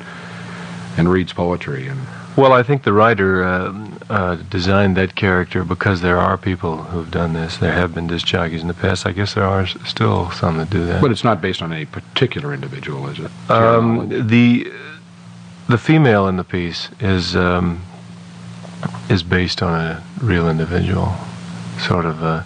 and 0.97 1.07
reads 1.07 1.31
poetry 1.31 1.87
and 1.87 1.99
Well, 2.35 2.53
I 2.53 2.63
think 2.63 2.83
the 2.83 2.93
writer 2.93 3.43
uh, 3.43 3.87
uh, 4.09 4.35
designed 4.49 4.97
that 4.97 5.15
character 5.15 5.63
because 5.63 6.01
there 6.01 6.17
are 6.17 6.37
people 6.37 6.77
who've 6.77 7.11
done 7.11 7.33
this. 7.33 7.57
There 7.57 7.71
have 7.71 7.93
been 7.93 8.07
disc 8.07 8.25
jockeys 8.25 8.61
in 8.61 8.67
the 8.67 8.73
past. 8.73 9.05
I 9.05 9.11
guess 9.11 9.35
there 9.35 9.45
are 9.45 9.67
still 9.67 10.31
some 10.31 10.57
that 10.57 10.69
do 10.69 10.85
that. 10.87 11.01
But 11.01 11.11
it's 11.11 11.23
not 11.23 11.39
based 11.41 11.61
on 11.61 11.71
any 11.71 11.85
particular 11.85 12.53
individual, 12.53 13.07
is 13.09 13.19
it? 13.19 13.31
Um, 13.49 14.09
the 14.27 14.71
the 15.67 15.77
female 15.77 16.27
in 16.27 16.37
the 16.37 16.43
piece 16.43 16.89
is 16.99 17.35
um, 17.35 17.81
is 19.09 19.23
based 19.23 19.63
on 19.63 19.73
a 19.73 20.03
real 20.21 20.49
individual, 20.49 21.13
sort 21.79 22.05
of. 22.05 22.23
Uh, 22.23 22.43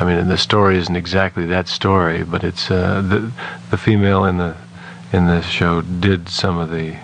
I 0.00 0.04
mean, 0.04 0.28
the 0.28 0.38
story 0.38 0.78
isn't 0.78 0.94
exactly 0.94 1.44
that 1.46 1.66
story, 1.66 2.22
but 2.22 2.44
it's 2.44 2.70
uh, 2.70 3.02
the 3.02 3.32
the 3.70 3.76
female 3.76 4.24
in 4.24 4.36
the 4.36 4.56
in 5.12 5.26
the 5.26 5.42
show 5.42 5.80
did 5.82 6.28
some 6.28 6.58
of 6.58 6.70
the 6.70 6.96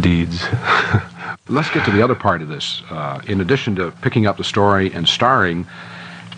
deeds. 0.00 0.44
Let's 1.48 1.70
get 1.70 1.84
to 1.86 1.90
the 1.90 2.02
other 2.02 2.14
part 2.14 2.42
of 2.42 2.48
this. 2.48 2.82
Uh, 2.90 3.20
in 3.26 3.40
addition 3.40 3.76
to 3.76 3.92
picking 4.02 4.26
up 4.26 4.36
the 4.36 4.44
story 4.44 4.92
and 4.92 5.08
starring 5.08 5.66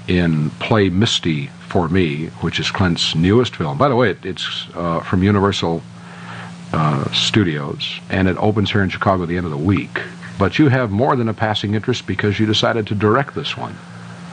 in 0.06 0.50
Play 0.50 0.90
Misty 0.90 1.48
for 1.68 1.88
Me, 1.88 2.26
which 2.40 2.60
is 2.60 2.70
Clint's 2.70 3.14
newest 3.14 3.56
film. 3.56 3.78
By 3.78 3.88
the 3.88 3.96
way, 3.96 4.10
it, 4.10 4.24
it's 4.24 4.66
uh, 4.74 5.00
from 5.00 5.22
Universal 5.22 5.82
uh, 6.72 7.10
Studios, 7.12 8.00
and 8.10 8.28
it 8.28 8.36
opens 8.38 8.70
here 8.70 8.82
in 8.82 8.88
Chicago 8.88 9.22
at 9.22 9.28
the 9.28 9.36
end 9.36 9.46
of 9.46 9.52
the 9.52 9.58
week. 9.58 10.00
But 10.38 10.58
you 10.58 10.68
have 10.68 10.90
more 10.90 11.16
than 11.16 11.28
a 11.28 11.34
passing 11.34 11.74
interest 11.74 12.06
because 12.06 12.38
you 12.38 12.46
decided 12.46 12.86
to 12.88 12.94
direct 12.94 13.34
this 13.34 13.56
one. 13.56 13.76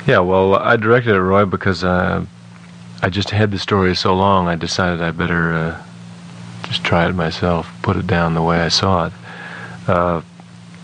Yeah, 0.05 0.19
well, 0.19 0.55
I 0.55 0.75
directed 0.75 1.15
it, 1.15 1.21
Roy, 1.21 1.45
because 1.45 1.83
uh, 1.83 2.25
I 3.01 3.09
just 3.09 3.31
had 3.31 3.51
the 3.51 3.57
story 3.57 3.95
so 3.95 4.13
long. 4.13 4.47
I 4.47 4.55
decided 4.55 5.01
I 5.01 5.11
better 5.11 5.53
uh, 5.53 5.83
just 6.63 6.83
try 6.83 7.07
it 7.07 7.13
myself, 7.13 7.71
put 7.81 7.97
it 7.97 8.05
down 8.05 8.35
the 8.35 8.41
way 8.41 8.59
I 8.59 8.67
saw 8.67 9.07
it. 9.07 9.13
Uh, 9.87 10.21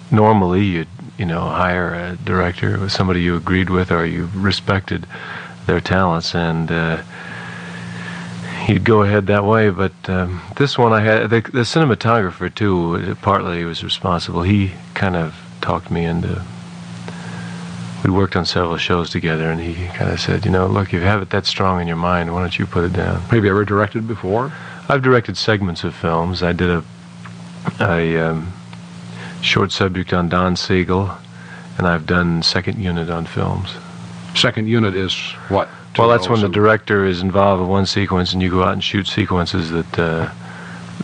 normally, 0.10 0.64
you'd 0.64 0.88
you 1.18 1.26
know 1.26 1.42
hire 1.42 1.94
a 1.94 2.18
director, 2.24 2.90
somebody 2.90 3.22
you 3.22 3.36
agreed 3.36 3.70
with 3.70 3.92
or 3.92 4.06
you 4.06 4.30
respected 4.34 5.06
their 5.68 5.80
talents, 5.80 6.34
and 6.34 6.72
uh, 6.72 7.02
you'd 8.72 8.84
go 8.84 9.04
ahead 9.04 9.28
that 9.28 9.44
way. 9.44 9.70
But 9.70 9.94
um, 10.08 10.42
this 10.56 10.78
one, 10.78 10.94
I 10.94 11.02
had 11.02 11.30
the, 11.30 11.42
the 11.42 11.62
cinematographer 11.62 12.54
too. 12.54 13.16
Partly 13.22 13.64
was 13.64 13.84
responsible. 13.84 14.42
He 14.42 14.72
kind 14.94 15.16
of 15.16 15.36
talked 15.62 15.92
me 15.92 16.06
into. 16.06 16.42
We 18.04 18.10
worked 18.10 18.36
on 18.36 18.46
several 18.46 18.78
shows 18.78 19.12
together, 19.12 19.52
and 19.52 19.62
he 19.62 19.86
kind 19.90 20.12
of 20.12 20.20
said, 20.20 20.46
"You 20.46 20.52
know, 20.52 20.66
look, 20.68 20.92
you 20.92 21.02
have 21.02 21.22
it 21.22 21.30
that 21.32 21.46
strong 21.46 21.82
in 21.82 21.88
your 21.88 21.98
mind. 21.98 22.34
Why 22.34 22.42
don't 22.42 22.58
you 22.58 22.66
put 22.66 22.84
it 22.84 22.94
down?" 22.94 23.22
Have 23.22 23.44
you 23.44 23.50
ever 23.50 23.66
directed 23.66 24.08
before? 24.08 24.52
I've 24.90 25.04
directed 25.04 25.38
segments 25.38 25.84
of 25.84 25.94
films. 25.94 26.42
I 26.42 26.54
did 26.54 26.70
a 26.70 26.84
a 27.80 28.18
um, 28.18 28.54
short 29.42 29.72
subject 29.72 30.14
on 30.14 30.30
Don 30.30 30.56
Siegel, 30.56 31.12
and 31.78 31.88
I've 31.88 32.06
done 32.06 32.42
second 32.42 32.80
unit 32.80 33.10
on 33.10 33.26
films. 33.26 33.76
Second 34.34 34.68
unit 34.68 34.96
is 34.96 35.16
what? 35.50 35.70
Well, 35.98 36.08
that's 36.08 36.30
when 36.30 36.42
the 36.42 36.50
director 36.50 37.06
is 37.06 37.22
involved 37.22 37.62
in 37.62 37.68
one 37.68 37.86
sequence, 37.86 38.32
and 38.34 38.42
you 38.42 38.50
go 38.50 38.64
out 38.64 38.74
and 38.74 38.84
shoot 38.84 39.08
sequences 39.08 39.72
that, 39.72 40.00
uh, 40.00 40.32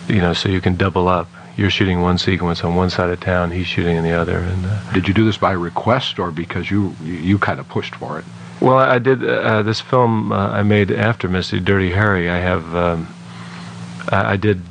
you 0.07 0.21
know, 0.21 0.33
so 0.33 0.49
you 0.49 0.61
can 0.61 0.75
double 0.75 1.07
up. 1.07 1.29
You're 1.57 1.69
shooting 1.69 2.01
one 2.01 2.17
sequence 2.17 2.63
on 2.63 2.75
one 2.75 2.89
side 2.89 3.09
of 3.09 3.19
town, 3.19 3.51
he's 3.51 3.67
shooting 3.67 3.97
in 3.97 4.03
the 4.03 4.13
other. 4.13 4.37
And 4.37 4.65
uh, 4.65 4.93
did 4.93 5.07
you 5.07 5.13
do 5.13 5.25
this 5.25 5.37
by 5.37 5.51
request 5.51 6.19
or 6.19 6.31
because 6.31 6.69
you 6.69 6.95
you 7.03 7.39
kind 7.39 7.59
of 7.59 7.67
pushed 7.67 7.95
for 7.95 8.19
it? 8.19 8.25
Well, 8.61 8.77
I 8.77 8.99
did 8.99 9.27
uh, 9.27 9.61
this 9.63 9.81
film 9.81 10.31
uh, 10.31 10.49
I 10.49 10.63
made 10.63 10.91
after 10.91 11.27
Misty 11.27 11.59
Dirty 11.59 11.91
Harry. 11.91 12.29
I 12.29 12.37
have 12.37 12.75
um, 12.75 13.07
I, 14.11 14.33
I, 14.33 14.37
did 14.37 14.61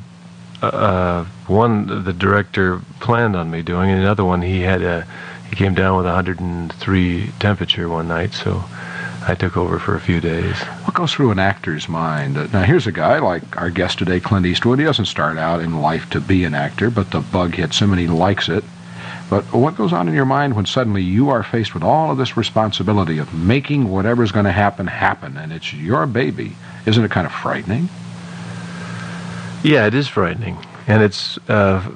uh, 0.62 0.66
uh, 0.66 1.24
one 1.46 2.04
the 2.04 2.12
director 2.12 2.80
planned 3.00 3.36
on 3.36 3.50
me 3.50 3.62
doing, 3.62 3.90
and 3.90 4.00
another 4.00 4.24
one 4.24 4.42
he 4.42 4.60
had 4.60 4.82
a 4.82 5.06
he 5.50 5.56
came 5.56 5.74
down 5.74 5.96
with 5.96 6.06
103 6.06 7.30
temperature 7.38 7.88
one 7.88 8.08
night, 8.08 8.32
so 8.32 8.64
I 9.28 9.34
took 9.34 9.56
over 9.56 9.80
for 9.80 9.96
a 9.96 10.00
few 10.00 10.20
days. 10.20 10.56
What 10.84 10.94
goes 10.94 11.12
through 11.12 11.32
an 11.32 11.40
actor's 11.40 11.88
mind? 11.88 12.38
Uh, 12.38 12.46
now, 12.52 12.62
here's 12.62 12.86
a 12.86 12.92
guy 12.92 13.18
like 13.18 13.56
our 13.60 13.70
guest 13.70 13.98
today, 13.98 14.20
Clint 14.20 14.46
Eastwood. 14.46 14.78
He 14.78 14.84
doesn't 14.84 15.06
start 15.06 15.36
out 15.36 15.60
in 15.60 15.80
life 15.80 16.08
to 16.10 16.20
be 16.20 16.44
an 16.44 16.54
actor, 16.54 16.90
but 16.90 17.10
the 17.10 17.20
bug 17.20 17.54
hits 17.54 17.80
him 17.80 17.90
and 17.90 18.00
he 18.00 18.06
likes 18.06 18.48
it. 18.48 18.62
But 19.28 19.42
what 19.52 19.76
goes 19.76 19.92
on 19.92 20.06
in 20.06 20.14
your 20.14 20.24
mind 20.24 20.54
when 20.54 20.66
suddenly 20.66 21.02
you 21.02 21.28
are 21.30 21.42
faced 21.42 21.74
with 21.74 21.82
all 21.82 22.12
of 22.12 22.18
this 22.18 22.36
responsibility 22.36 23.18
of 23.18 23.34
making 23.34 23.88
whatever's 23.88 24.30
going 24.30 24.44
to 24.44 24.52
happen 24.52 24.86
happen, 24.86 25.36
and 25.36 25.52
it's 25.52 25.72
your 25.72 26.06
baby? 26.06 26.54
Isn't 26.86 27.04
it 27.04 27.10
kind 27.10 27.26
of 27.26 27.32
frightening? 27.32 27.88
Yeah, 29.64 29.86
it 29.86 29.94
is 29.94 30.06
frightening, 30.06 30.56
and 30.86 31.02
it's 31.02 31.38
uh, 31.48 31.90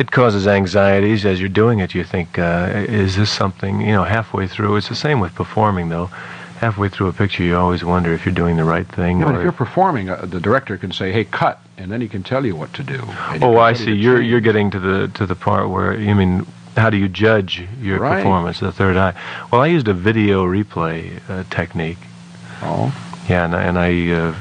it 0.00 0.10
causes 0.10 0.48
anxieties 0.48 1.24
as 1.24 1.38
you're 1.38 1.48
doing 1.48 1.78
it. 1.78 1.94
You 1.94 2.02
think, 2.02 2.36
uh, 2.40 2.72
is 2.74 3.14
this 3.14 3.30
something? 3.30 3.80
You 3.80 3.92
know, 3.92 4.02
halfway 4.02 4.48
through, 4.48 4.74
it's 4.74 4.88
the 4.88 4.96
same 4.96 5.20
with 5.20 5.36
performing 5.36 5.90
though. 5.90 6.10
Halfway 6.58 6.88
through 6.88 7.08
a 7.08 7.12
picture, 7.12 7.42
you 7.42 7.56
always 7.56 7.84
wonder 7.84 8.12
if 8.12 8.26
you're 8.26 8.34
doing 8.34 8.56
the 8.56 8.64
right 8.64 8.86
thing. 8.86 9.20
But 9.20 9.36
if 9.36 9.42
you're 9.42 9.52
performing, 9.52 10.10
uh, 10.10 10.24
the 10.24 10.40
director 10.40 10.76
can 10.76 10.92
say, 10.92 11.12
"Hey, 11.12 11.24
cut," 11.24 11.60
and 11.76 11.90
then 11.90 12.00
he 12.00 12.08
can 12.08 12.22
tell 12.22 12.44
you 12.44 12.56
what 12.56 12.72
to 12.74 12.82
do. 12.82 13.00
Oh, 13.40 13.58
I 13.58 13.74
see. 13.74 13.92
You're 13.92 14.20
you're 14.20 14.40
getting 14.40 14.70
to 14.72 14.80
the 14.80 15.08
to 15.14 15.26
the 15.26 15.36
part 15.36 15.70
where 15.70 15.94
you 15.94 16.14
mean 16.14 16.46
how 16.76 16.90
do 16.90 16.96
you 16.96 17.08
judge 17.08 17.64
your 17.80 17.98
right. 17.98 18.16
performance? 18.16 18.60
The 18.60 18.72
third 18.72 18.96
eye. 18.96 19.14
Well, 19.50 19.60
I 19.60 19.66
used 19.66 19.88
a 19.88 19.94
video 19.94 20.44
replay 20.44 21.20
uh, 21.28 21.44
technique. 21.50 21.98
Oh. 22.62 22.94
Yeah, 23.28 23.44
and, 23.44 23.54
and 23.54 23.78
I 23.78 24.10
uh, 24.10 24.32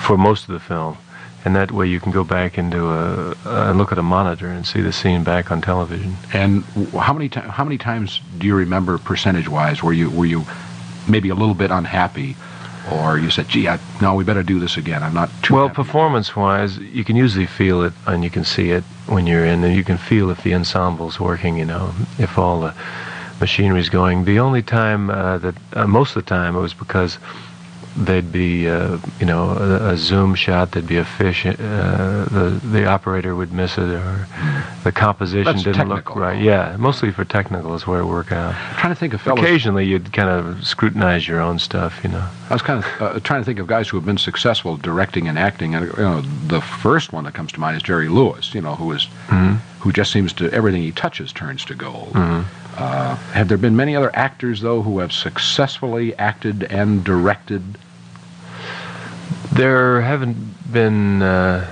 for 0.00 0.16
most 0.16 0.48
of 0.48 0.54
the 0.54 0.60
film 0.60 0.96
and 1.46 1.54
that 1.54 1.70
way 1.70 1.86
you 1.86 2.00
can 2.00 2.10
go 2.10 2.24
back 2.24 2.58
into 2.58 2.88
a 2.88 3.36
uh, 3.46 3.72
look 3.72 3.92
at 3.92 3.98
a 3.98 4.02
monitor 4.02 4.48
and 4.48 4.66
see 4.66 4.80
the 4.80 4.92
scene 4.92 5.22
back 5.22 5.52
on 5.52 5.62
television. 5.62 6.16
And 6.32 6.64
how 6.92 7.12
many 7.12 7.28
how 7.28 7.62
many 7.62 7.78
times 7.78 8.20
do 8.38 8.48
you 8.48 8.56
remember 8.56 8.98
percentage 8.98 9.48
wise 9.48 9.80
where 9.80 9.92
you 9.92 10.10
were 10.10 10.26
you 10.26 10.44
maybe 11.08 11.28
a 11.28 11.34
little 11.34 11.54
bit 11.54 11.70
unhappy, 11.70 12.36
or 12.92 13.18
you 13.18 13.30
said, 13.30 13.48
"Gee, 13.48 13.68
I, 13.68 13.78
no, 14.00 14.14
we 14.14 14.24
better 14.24 14.42
do 14.42 14.58
this 14.58 14.76
again." 14.76 15.02
I'm 15.02 15.14
not 15.14 15.30
too. 15.42 15.54
Well, 15.54 15.70
performance 15.70 16.36
wise, 16.36 16.78
you 16.78 17.04
can 17.04 17.16
usually 17.16 17.46
feel 17.46 17.82
it 17.82 17.92
and 18.06 18.22
you 18.24 18.30
can 18.30 18.44
see 18.44 18.70
it 18.70 18.84
when 19.06 19.26
you're 19.26 19.44
in, 19.44 19.64
and 19.64 19.74
you 19.74 19.84
can 19.84 19.98
feel 19.98 20.30
if 20.30 20.42
the 20.42 20.52
ensemble's 20.52 21.18
working. 21.18 21.56
You 21.58 21.64
know, 21.64 21.94
if 22.18 22.38
all 22.38 22.60
the 22.60 22.74
machinery's 23.40 23.88
going. 23.88 24.24
The 24.24 24.38
only 24.38 24.62
time 24.62 25.10
uh, 25.10 25.38
that 25.38 25.54
uh, 25.72 25.86
most 25.86 26.16
of 26.16 26.24
the 26.24 26.28
time 26.28 26.56
it 26.56 26.60
was 26.60 26.74
because 26.74 27.18
there'd 27.96 28.30
be 28.30 28.68
uh, 28.68 28.98
you 29.18 29.26
know 29.26 29.50
a, 29.50 29.92
a, 29.92 29.96
zoom 29.96 30.34
shot 30.34 30.72
there'd 30.72 30.86
be 30.86 30.98
a 30.98 31.04
fish 31.04 31.46
uh, 31.46 31.52
the 31.54 32.60
the 32.62 32.84
operator 32.84 33.34
would 33.34 33.52
miss 33.52 33.78
it 33.78 33.88
or 33.88 34.26
the 34.84 34.92
composition 34.92 35.44
That's 35.44 35.62
didn't 35.62 35.76
technical. 35.76 36.14
look 36.14 36.16
right 36.16 36.40
yeah 36.40 36.76
mostly 36.78 37.10
for 37.10 37.24
technical 37.24 37.74
is 37.74 37.86
where 37.86 38.00
it 38.00 38.06
worked 38.06 38.32
out 38.32 38.54
I'm 38.54 38.76
trying 38.76 38.92
to 38.92 39.00
think 39.00 39.14
of 39.14 39.26
occasionally 39.26 39.86
you'd 39.86 40.12
kind 40.12 40.28
of 40.28 40.66
scrutinize 40.66 41.26
your 41.26 41.40
own 41.40 41.58
stuff 41.58 41.98
you 42.02 42.10
know 42.10 42.28
I 42.50 42.52
was 42.52 42.62
kind 42.62 42.84
of 42.84 43.02
uh, 43.02 43.20
trying 43.20 43.40
to 43.40 43.44
think 43.44 43.58
of 43.58 43.66
guys 43.66 43.88
who 43.88 43.96
have 43.96 44.04
been 44.04 44.18
successful 44.18 44.76
directing 44.76 45.26
and 45.26 45.38
acting 45.38 45.74
and 45.74 45.86
you 45.86 46.02
know 46.02 46.20
the 46.20 46.60
first 46.60 47.12
one 47.12 47.24
that 47.24 47.34
comes 47.34 47.52
to 47.52 47.60
mind 47.60 47.76
is 47.76 47.82
Jerry 47.82 48.08
Lewis 48.08 48.54
you 48.54 48.60
know 48.60 48.74
who 48.74 48.92
is 48.92 49.06
mm-hmm. 49.28 49.54
who 49.80 49.92
just 49.92 50.12
seems 50.12 50.32
to 50.34 50.52
everything 50.52 50.82
he 50.82 50.92
touches 50.92 51.32
turns 51.32 51.64
to 51.64 51.74
gold 51.74 52.12
mm-hmm. 52.12 52.42
Uh, 52.76 53.14
have 53.32 53.48
there 53.48 53.56
been 53.56 53.74
many 53.74 53.96
other 53.96 54.14
actors, 54.14 54.60
though, 54.60 54.82
who 54.82 54.98
have 54.98 55.10
successfully 55.10 56.14
acted 56.18 56.62
and 56.64 57.02
directed 57.02 57.78
there 59.52 60.00
haven't 60.00 60.72
been 60.72 61.22
uh, 61.22 61.66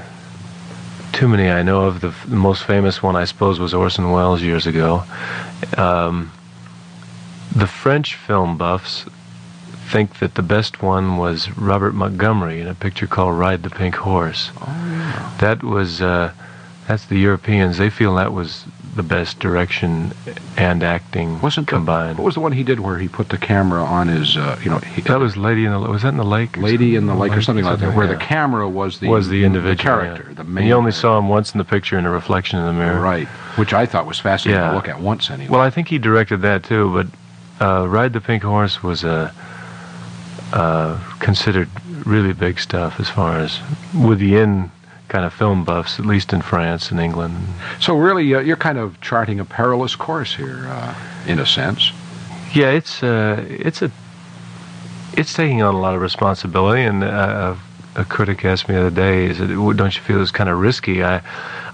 too 1.12 1.28
many 1.28 1.48
I 1.48 1.62
know 1.62 1.84
of. 1.86 2.00
The, 2.00 2.08
f- 2.08 2.26
the, 2.26 2.36
most 2.36 2.64
famous 2.64 3.02
one, 3.02 3.16
I 3.16 3.24
suppose, 3.24 3.58
was 3.58 3.74
Orson 3.74 4.10
Welles 4.10 4.42
years 4.42 4.66
ago. 4.66 5.04
Um, 5.76 6.32
the 7.54 7.66
French 7.66 8.14
film 8.16 8.58
buffs 8.58 9.04
think 9.90 10.18
that 10.18 10.34
the 10.34 10.42
best 10.42 10.82
one 10.82 11.18
was 11.18 11.50
Robert 11.56 11.94
Montgomery 11.94 12.60
in 12.60 12.66
a 12.66 12.74
picture 12.74 13.06
called 13.06 13.38
Ride 13.38 13.62
the 13.62 13.70
Pink 13.70 13.94
Horse. 13.96 14.50
Oh, 14.60 14.86
yeah. 14.88 15.36
That 15.40 15.62
was, 15.62 16.00
uh, 16.00 16.32
that's 16.88 17.06
the 17.06 17.18
Europeans. 17.18 17.78
They 17.78 17.90
feel 17.90 18.14
that 18.16 18.32
was 18.32 18.64
the 18.96 19.02
best 19.02 19.40
direction 19.40 20.12
and 20.56 20.82
acting 20.82 21.40
Wasn't 21.40 21.66
combined. 21.68 22.18
The, 22.18 22.22
what 22.22 22.26
was 22.26 22.34
the 22.34 22.40
one 22.40 22.52
he 22.52 22.62
did 22.62 22.80
where 22.80 22.98
he 22.98 23.08
put 23.08 23.28
the 23.28 23.38
camera 23.38 23.82
on 23.82 24.08
his, 24.08 24.36
uh, 24.36 24.58
you 24.62 24.70
know? 24.70 24.78
He, 24.78 25.02
that 25.02 25.18
was 25.18 25.36
Lady 25.36 25.64
in 25.64 25.72
the 25.72 25.80
was 25.80 26.02
that 26.02 26.08
in 26.08 26.16
the 26.16 26.24
lake? 26.24 26.56
Lady 26.56 26.96
in 26.96 27.06
the 27.06 27.14
Lake 27.14 27.32
or 27.32 27.42
something 27.42 27.64
like 27.64 27.80
that, 27.80 27.94
where 27.94 28.06
yeah. 28.06 28.12
the 28.12 28.18
camera 28.18 28.68
was 28.68 29.00
the 29.00 29.08
was 29.08 29.28
the 29.28 29.44
individual 29.44 29.76
the 29.76 29.82
character, 29.82 30.26
yeah. 30.28 30.34
the 30.34 30.44
main. 30.44 30.66
You 30.66 30.74
only 30.74 30.92
character. 30.92 31.00
saw 31.00 31.18
him 31.18 31.28
once 31.28 31.52
in 31.52 31.58
the 31.58 31.64
picture 31.64 31.98
in 31.98 32.06
a 32.06 32.10
reflection 32.10 32.58
in 32.58 32.66
the 32.66 32.72
mirror. 32.72 33.00
right, 33.00 33.26
which 33.56 33.72
I 33.72 33.86
thought 33.86 34.06
was 34.06 34.18
fascinating 34.20 34.62
Yeah. 34.62 34.70
to 34.70 34.76
look 34.76 34.88
at 34.88 35.00
once 35.00 35.30
anyway. 35.30 35.50
Well, 35.50 35.60
I 35.60 35.70
think 35.70 35.88
he 35.88 35.98
directed 35.98 36.42
that 36.42 36.64
too, 36.64 36.92
but 36.92 37.64
uh, 37.64 37.88
Ride 37.88 38.12
the 38.12 38.20
Pink 38.20 38.42
Horse 38.42 38.82
was 38.82 39.04
a 39.04 39.32
uh, 40.52 40.98
considered 41.18 41.68
really 42.06 42.32
big 42.32 42.60
stuff 42.60 43.00
as 43.00 43.08
far 43.08 43.38
as 43.38 43.58
with 43.94 44.18
the 44.18 44.36
in 44.36 44.70
kind 45.14 45.24
of 45.24 45.32
film 45.32 45.64
buffs, 45.64 46.00
at 46.00 46.06
least 46.06 46.32
in 46.32 46.42
France 46.42 46.90
and 46.90 46.98
England. 46.98 47.36
so 47.78 47.96
really, 47.96 48.34
uh, 48.34 48.40
you're 48.40 48.56
kind 48.56 48.78
of 48.78 49.00
charting 49.00 49.38
a 49.38 49.44
perilous 49.44 49.94
course 49.94 50.34
here, 50.34 50.66
uh, 50.66 50.92
in 51.28 51.38
a 51.38 51.46
sense. 51.46 51.92
Yeah, 52.52 52.70
it's 52.70 53.00
uh, 53.00 53.44
it's 53.48 53.80
a 53.80 53.92
it's 55.16 55.32
taking 55.32 55.62
on 55.62 55.72
a 55.72 55.78
lot 55.78 55.94
of 55.94 56.02
responsibility. 56.02 56.82
And 56.82 57.04
uh, 57.04 57.54
a 57.94 58.04
critic 58.04 58.44
asked 58.44 58.68
me 58.68 58.74
the 58.74 58.80
other 58.86 58.96
day, 59.06 59.26
"Is 59.26 59.38
it? 59.38 59.46
Don't 59.76 59.94
you 59.94 60.02
feel 60.02 60.20
it's 60.20 60.32
kind 60.32 60.50
of 60.50 60.58
risky?" 60.58 61.04
I 61.04 61.22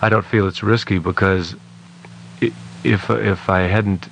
I 0.02 0.10
don't 0.10 0.26
feel 0.26 0.46
it's 0.46 0.62
risky 0.62 0.98
because 0.98 1.56
if 2.84 3.08
if 3.08 3.48
I 3.48 3.60
hadn't 3.60 4.10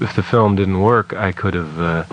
if 0.00 0.16
the 0.16 0.22
film 0.24 0.56
didn't 0.56 0.80
work, 0.80 1.14
I 1.14 1.30
could 1.30 1.54
have 1.54 1.80
uh, 1.80 2.04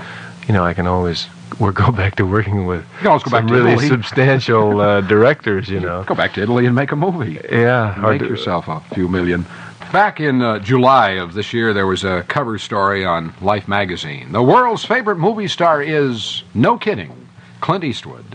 you 0.47 0.53
know 0.53 0.63
I 0.63 0.75
can 0.75 0.85
always 0.85 1.27
or 1.59 1.71
go 1.71 1.91
back 1.91 2.15
to 2.15 2.25
working 2.25 2.65
with 2.65 2.81
You 2.81 2.97
can 2.99 3.07
always 3.07 3.23
go 3.23 3.29
some 3.31 3.41
back 3.43 3.47
to 3.47 3.53
really 3.53 3.71
Italy. 3.73 3.87
substantial 3.87 4.81
uh, 4.81 5.01
directors. 5.15 5.69
You 5.69 5.79
know, 5.79 6.03
Go 6.03 6.15
back 6.15 6.33
to 6.35 6.41
Italy 6.41 6.65
and 6.65 6.75
make 6.75 6.91
a 6.91 6.95
movie. 6.95 7.39
yeah, 7.51 7.93
hard 7.93 8.13
Make 8.13 8.21
to- 8.21 8.27
yourself 8.27 8.67
a 8.67 8.79
few 8.93 9.07
million. 9.07 9.45
Back 9.91 10.19
in 10.19 10.41
uh, 10.41 10.59
July 10.59 11.11
of 11.11 11.33
this 11.33 11.53
year, 11.53 11.73
there 11.73 11.87
was 11.87 12.03
a 12.03 12.23
cover 12.27 12.57
story 12.57 13.05
on 13.05 13.33
Life 13.41 13.67
magazine. 13.67 14.31
The 14.33 14.41
world's 14.43 14.83
favorite 14.83 15.17
movie 15.17 15.47
star 15.47 15.81
is, 15.81 16.43
no 16.53 16.77
kidding, 16.77 17.27
Clint 17.61 17.83
Eastwood. 17.83 18.25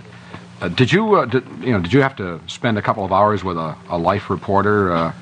Uh, 0.62 0.68
did 0.68 0.90
you, 0.92 1.16
uh, 1.16 1.24
did, 1.26 1.44
you 1.60 1.72
know, 1.72 1.80
did 1.80 1.92
you 1.92 2.00
have 2.02 2.16
to 2.16 2.40
spend 2.46 2.78
a 2.78 2.82
couple 2.82 3.04
of 3.04 3.12
hours 3.12 3.42
with 3.44 3.58
a, 3.58 3.74
a 3.90 3.98
Life 3.98 4.30
reporter 4.30 4.92
uh, 4.92 5.12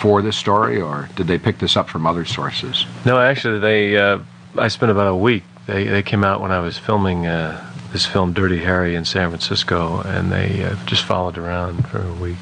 for 0.00 0.22
this 0.22 0.36
story, 0.36 0.80
or 0.80 1.08
did 1.16 1.26
they 1.26 1.38
pick 1.38 1.58
this 1.58 1.76
up 1.76 1.88
from 1.88 2.06
other 2.06 2.24
sources? 2.24 2.84
No, 3.04 3.18
actually, 3.18 3.58
they. 3.58 3.96
Uh, 3.96 4.18
I 4.56 4.68
spent 4.68 4.92
about 4.92 5.06
a 5.08 5.16
week. 5.16 5.42
They 5.68 5.84
they 5.84 6.02
came 6.02 6.24
out 6.24 6.40
when 6.40 6.50
I 6.50 6.60
was 6.60 6.78
filming 6.78 7.26
uh, 7.26 7.62
this 7.92 8.06
film 8.06 8.32
Dirty 8.32 8.58
Harry 8.58 8.94
in 8.94 9.04
San 9.04 9.28
Francisco, 9.28 10.00
and 10.00 10.32
they 10.32 10.64
uh, 10.64 10.74
just 10.86 11.04
followed 11.04 11.36
around 11.36 11.86
for 11.88 12.02
a 12.02 12.14
week. 12.14 12.38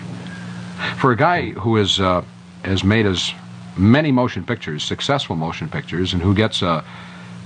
For 0.98 1.10
a 1.10 1.16
guy 1.16 1.50
who 1.50 1.76
is 1.76 1.98
uh, 1.98 2.22
has 2.64 2.84
made 2.84 3.04
as 3.04 3.32
many 3.76 4.12
motion 4.12 4.44
pictures, 4.44 4.84
successful 4.84 5.34
motion 5.34 5.68
pictures, 5.68 6.12
and 6.12 6.22
who 6.22 6.36
gets 6.36 6.62
a 6.62 6.84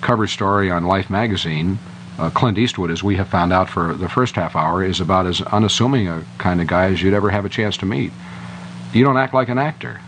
cover 0.03 0.27
story 0.27 0.71
on 0.71 0.85
Life 0.85 1.09
magazine, 1.09 1.79
uh, 2.19 2.29
Clint 2.29 2.59
Eastwood, 2.59 2.91
as 2.91 3.03
we 3.03 3.17
have 3.17 3.29
found 3.29 3.51
out 3.51 3.71
for 3.71 3.95
the 3.95 4.09
first 4.09 4.35
half 4.37 4.55
hour, 4.55 4.85
is 4.85 5.01
about 5.01 5.25
as 5.25 5.41
unassuming 5.41 6.09
a 6.09 6.23
kind 6.37 6.61
of 6.61 6.67
guy 6.67 6.91
as 6.93 7.01
you'd 7.01 7.15
ever 7.15 7.31
have 7.31 7.47
a 7.47 7.49
chance 7.49 7.79
to 7.79 7.87
meet. 7.87 8.13
You 8.93 9.03
don't 9.03 9.17
act 9.17 9.33
like 9.33 9.49
an 9.49 9.59
actor. 9.59 9.99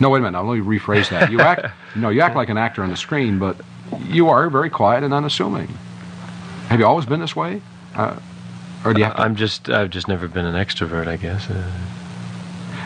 No, 0.00 0.10
wait 0.10 0.18
a 0.18 0.22
minute. 0.22 0.36
I'll 0.36 0.44
let 0.44 0.58
me 0.58 0.78
rephrase 0.78 1.10
that. 1.10 1.30
You 1.30 1.40
act, 1.40 1.72
no, 1.96 2.08
you 2.08 2.20
act 2.20 2.34
like 2.34 2.48
an 2.48 2.58
actor 2.58 2.82
on 2.82 2.90
the 2.90 2.96
screen, 2.96 3.38
but 3.38 3.56
you 4.08 4.28
are 4.28 4.48
very 4.50 4.70
quiet 4.70 5.04
and 5.04 5.12
unassuming. 5.12 5.78
Have 6.68 6.80
you 6.80 6.86
always 6.86 7.06
been 7.06 7.20
this 7.20 7.36
way, 7.36 7.60
uh, 7.94 8.16
or 8.84 8.94
do 8.94 9.00
you 9.00 9.04
have? 9.04 9.16
To, 9.16 9.22
I'm 9.22 9.36
just, 9.36 9.68
I've 9.68 9.90
just 9.90 10.08
never 10.08 10.28
been 10.28 10.46
an 10.46 10.54
extrovert, 10.54 11.06
I 11.06 11.16
guess. 11.16 11.48
Uh, 11.50 11.70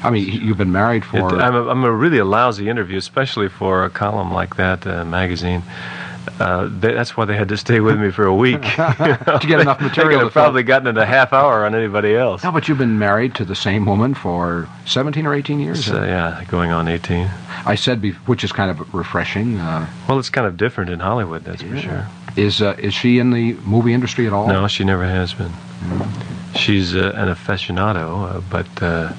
I 0.03 0.11
mean, 0.11 0.29
you've 0.29 0.59
been 0.59 0.73
married 0.73 1.05
for. 1.05 1.19
It, 1.19 1.39
I'm, 1.41 1.55
a, 1.55 1.69
I'm 1.69 1.85
a 1.85 1.93
really 1.93 2.19
a 2.19 2.25
lousy 2.25 2.69
interview, 2.69 2.99
especially 2.99 3.49
for 3.49 3.85
a 3.85 3.91
column 3.91 4.33
like 4.33 4.57
that 4.57 4.87
uh, 4.87 5.05
magazine. 5.05 5.63
Uh, 6.41 6.69
they, 6.71 6.93
that's 6.93 7.17
why 7.17 7.25
they 7.25 7.37
had 7.37 7.49
to 7.49 7.57
stay 7.57 7.81
with 7.81 7.99
me 7.99 8.11
for 8.11 8.25
a 8.25 8.35
week 8.35 8.61
to 8.63 9.41
get 9.47 9.61
enough 9.61 9.81
material. 9.81 10.11
They 10.11 10.17
could 10.17 10.25
have 10.25 10.33
probably 10.33 10.63
gotten 10.63 10.89
it 10.89 10.99
a 10.99 11.07
half 11.07 11.33
hour 11.33 11.65
on 11.65 11.75
anybody 11.75 12.15
else. 12.15 12.45
No, 12.45 12.53
but 12.53 12.69
you've 12.69 12.79
been 12.79 12.99
married 12.99 13.35
to 13.37 13.45
the 13.45 13.55
same 13.55 13.87
woman 13.87 14.15
for 14.15 14.69
17 14.87 15.27
or 15.27 15.35
18 15.35 15.61
years. 15.61 15.91
Uh, 15.91 16.03
yeah, 16.03 16.45
going 16.49 16.71
on 16.71 16.89
18. 16.89 17.29
I 17.67 17.75
said, 17.75 18.01
be- 18.01 18.13
which 18.13 18.45
is 18.45 18.53
kind 18.53 18.71
of 18.71 18.95
refreshing. 18.95 19.59
Uh, 19.59 19.89
well, 20.09 20.19
it's 20.19 20.31
kind 20.31 20.47
of 20.47 20.57
different 20.57 20.91
in 20.91 21.01
Hollywood, 21.01 21.45
that's 21.45 21.63
yeah. 21.63 21.71
for 21.71 21.79
sure. 21.79 22.09
Is 22.37 22.63
uh, 22.63 22.77
is 22.79 22.95
she 22.95 23.19
in 23.19 23.33
the 23.33 23.55
movie 23.65 23.93
industry 23.93 24.27
at 24.27 24.33
all? 24.33 24.47
No, 24.47 24.69
she 24.69 24.85
never 24.85 25.05
has 25.05 25.35
been. 25.35 25.49
Mm-hmm. 25.49 26.57
She's 26.57 26.95
uh, 26.95 27.13
an 27.17 27.29
aficionado, 27.29 28.37
uh, 28.37 28.41
but 28.49 29.15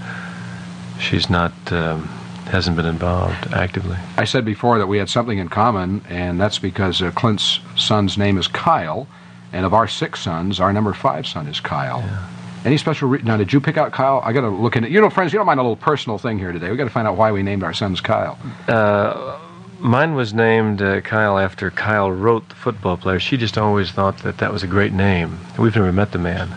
she's 0.99 1.29
not. 1.29 1.51
Um, 1.71 2.09
hasn't 2.49 2.75
been 2.75 2.85
involved 2.85 3.53
actively. 3.53 3.97
I 4.17 4.25
said 4.25 4.43
before 4.43 4.77
that 4.79 4.87
we 4.87 4.97
had 4.97 5.09
something 5.09 5.37
in 5.37 5.49
common, 5.49 6.01
and 6.09 6.39
that's 6.39 6.59
because 6.59 7.01
uh, 7.01 7.11
Clint's 7.11 7.59
son's 7.75 8.17
name 8.17 8.37
is 8.37 8.47
Kyle, 8.47 9.07
and 9.53 9.65
of 9.65 9.73
our 9.73 9.87
six 9.87 10.21
sons, 10.21 10.59
our 10.59 10.73
number 10.73 10.93
five 10.93 11.27
son 11.27 11.47
is 11.47 11.59
Kyle. 11.59 12.01
Yeah. 12.01 12.27
Any 12.65 12.77
special 12.77 13.07
reason? 13.07 13.27
Now, 13.27 13.37
did 13.37 13.53
you 13.53 13.61
pick 13.61 13.77
out 13.77 13.93
Kyle? 13.93 14.21
I 14.23 14.33
got 14.33 14.41
to 14.41 14.49
look 14.49 14.75
into. 14.75 14.89
You 14.91 14.99
know, 14.99 15.09
friends, 15.09 15.31
you 15.31 15.39
don't 15.39 15.45
mind 15.45 15.59
a 15.59 15.63
little 15.63 15.77
personal 15.77 16.17
thing 16.17 16.37
here 16.39 16.51
today. 16.51 16.69
We 16.69 16.75
got 16.75 16.83
to 16.85 16.89
find 16.89 17.07
out 17.07 17.15
why 17.15 17.31
we 17.31 17.41
named 17.41 17.63
our 17.63 17.73
sons 17.73 18.01
Kyle. 18.01 18.37
Uh, 18.67 19.39
mine 19.79 20.13
was 20.13 20.33
named 20.33 20.81
uh, 20.81 20.99
Kyle 21.01 21.39
after 21.39 21.71
Kyle 21.71 22.11
Rote, 22.11 22.49
the 22.49 22.55
football 22.55 22.97
player. 22.97 23.19
She 23.19 23.37
just 23.37 23.57
always 23.57 23.91
thought 23.91 24.17
that 24.23 24.39
that 24.39 24.51
was 24.51 24.61
a 24.63 24.67
great 24.67 24.91
name. 24.91 25.39
We've 25.57 25.75
never 25.75 25.93
met 25.93 26.11
the 26.11 26.19
man, 26.19 26.49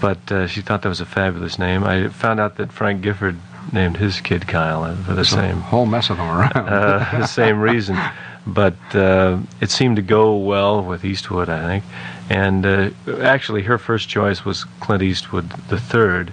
but 0.00 0.30
uh, 0.30 0.46
she 0.46 0.60
thought 0.60 0.82
that 0.82 0.88
was 0.90 1.00
a 1.00 1.06
fabulous 1.06 1.58
name. 1.58 1.84
I 1.84 2.08
found 2.08 2.38
out 2.38 2.56
that 2.56 2.70
Frank 2.70 3.00
Gifford 3.00 3.38
named 3.72 3.96
his 3.96 4.20
kid 4.20 4.46
Kyle 4.46 4.94
for 4.96 5.10
the 5.10 5.14
There's 5.16 5.30
same 5.30 5.60
whole 5.60 5.86
mess 5.86 6.10
of 6.10 6.16
them 6.16 6.28
around. 6.28 6.52
uh, 6.56 7.18
the 7.18 7.26
same 7.26 7.60
reason, 7.60 7.98
but 8.46 8.76
uh, 8.94 9.38
it 9.60 9.70
seemed 9.70 9.96
to 9.96 10.02
go 10.02 10.36
well 10.36 10.82
with 10.82 11.04
Eastwood, 11.04 11.48
I 11.48 11.62
think. 11.62 11.84
And 12.28 12.64
uh, 12.64 12.90
actually, 13.20 13.62
her 13.62 13.78
first 13.78 14.08
choice 14.08 14.44
was 14.44 14.64
Clint 14.80 15.02
Eastwood 15.02 15.50
the 15.68 15.78
third, 15.78 16.32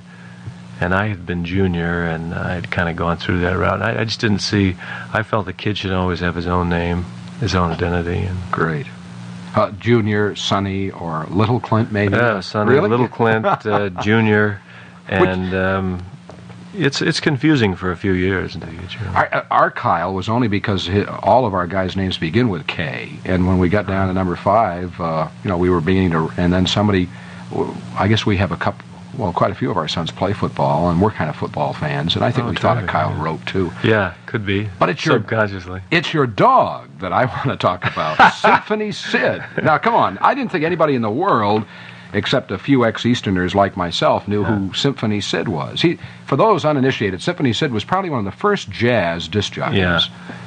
and 0.80 0.94
I 0.94 1.08
had 1.08 1.26
been 1.26 1.44
junior, 1.44 2.04
and 2.04 2.34
I 2.34 2.54
had 2.54 2.70
kind 2.72 2.90
of 2.90 2.96
gone 2.96 3.18
through 3.18 3.40
that 3.42 3.58
route. 3.58 3.82
I, 3.82 4.02
I, 4.02 4.04
just 4.04 4.20
didn't 4.20 4.40
see. 4.40 4.76
I 5.12 5.24
felt 5.24 5.46
the 5.46 5.54
kid 5.54 5.78
should 5.78 5.92
always 5.92 6.20
have 6.20 6.36
his 6.36 6.48
own 6.48 6.70
name, 6.70 7.06
his 7.40 7.56
own 7.56 7.72
identity. 7.72 8.20
And 8.20 8.38
great. 8.52 8.88
Uh, 9.56 9.72
junior, 9.72 10.36
Sonny, 10.36 10.92
or 10.92 11.26
Little 11.32 11.60
Clint, 11.60 11.92
maybe. 11.92 12.16
Yeah, 12.16 12.42
Sonny, 12.42 12.74
really? 12.74 12.90
Little 12.90 13.08
Clint, 13.08 13.46
uh, 13.66 13.90
Junior, 14.04 14.62
and 15.08 15.56
um, 15.56 16.06
it's 16.74 17.02
it's 17.02 17.20
confusing 17.20 17.76
for 17.76 17.92
a 17.92 17.98
few 17.98 18.12
years 18.14 18.56
until 18.56 18.72
you 18.72 18.80
get 18.80 18.94
your. 18.94 19.08
Our, 19.10 19.34
uh, 19.34 19.46
our 19.52 19.72
Kyle 19.72 20.14
was 20.14 20.30
only 20.30 20.48
because 20.48 20.86
his, 20.86 21.06
all 21.08 21.46
of 21.46 21.54
our 21.54 21.68
guys' 21.68 21.96
names 21.96 22.18
begin 22.18 22.50
with 22.50 22.68
K, 22.68 23.12
and 23.26 23.48
when 23.48 23.60
we 23.60 23.70
got 23.70 23.88
down 23.88 24.08
to 24.08 24.14
number 24.14 24.36
five, 24.36 25.00
uh, 25.00 25.30
you 25.44 25.50
know, 25.50 25.58
we 25.58 25.70
were 25.70 25.82
beginning 25.82 26.12
to, 26.12 26.32
and 26.38 26.52
then 26.52 26.68
somebody, 26.68 27.10
I 27.98 28.08
guess 28.08 28.26
we 28.26 28.38
have 28.38 28.52
a 28.52 28.58
couple. 28.58 28.86
Well, 29.18 29.34
quite 29.34 29.50
a 29.50 29.56
few 29.56 29.72
of 29.72 29.78
our 29.78 29.88
sons 29.88 30.12
play 30.12 30.34
football, 30.34 30.92
and 30.92 31.02
we're 31.02 31.10
kind 31.10 31.28
of 31.28 31.36
football 31.36 31.74
fans, 31.74 32.16
and 32.16 32.24
I 32.24 32.32
think 32.32 32.46
oh, 32.46 32.50
we 32.52 32.56
thought 32.56 32.78
of 32.78 32.88
Kyle 32.88 33.10
yeah. 33.10 33.24
Rote 33.24 33.44
too. 33.48 33.72
Yeah, 33.84 34.14
could 34.28 34.46
be. 34.46 34.70
But 34.78 34.90
it's 34.90 35.04
your 35.04 35.16
subconsciously. 35.16 35.82
It's 35.90 36.14
your 36.14 36.28
dog 36.28 36.90
that 37.00 37.12
I 37.12 37.26
want 37.46 37.46
to 37.46 37.58
talk 37.58 37.84
about, 37.86 38.34
Symphony 38.34 38.92
Sid. 38.92 39.44
Now, 39.64 39.80
come 39.80 39.96
on, 39.96 40.20
I 40.20 40.36
didn't 40.36 40.52
think 40.52 40.64
anybody 40.64 40.94
in 40.94 41.02
the 41.02 41.10
world 41.10 41.66
except 42.14 42.52
a 42.52 42.58
few 42.58 42.86
ex-Easterners 42.86 43.56
like 43.56 43.78
myself 43.78 44.28
knew 44.28 44.44
who 44.44 44.74
Symphony 44.74 45.22
Sid 45.22 45.48
was. 45.48 45.82
He, 45.82 45.98
for 46.26 46.36
those 46.36 46.66
uninitiated, 46.66 47.22
Symphony 47.22 47.54
Sid 47.54 47.72
was 47.72 47.84
probably 47.84 48.10
one 48.10 48.20
of 48.20 48.26
the 48.26 48.38
first 48.38 48.70
jazz 48.70 49.28
disc 49.28 49.54
jockeys. 49.54 49.80
Yeah. 49.80 50.00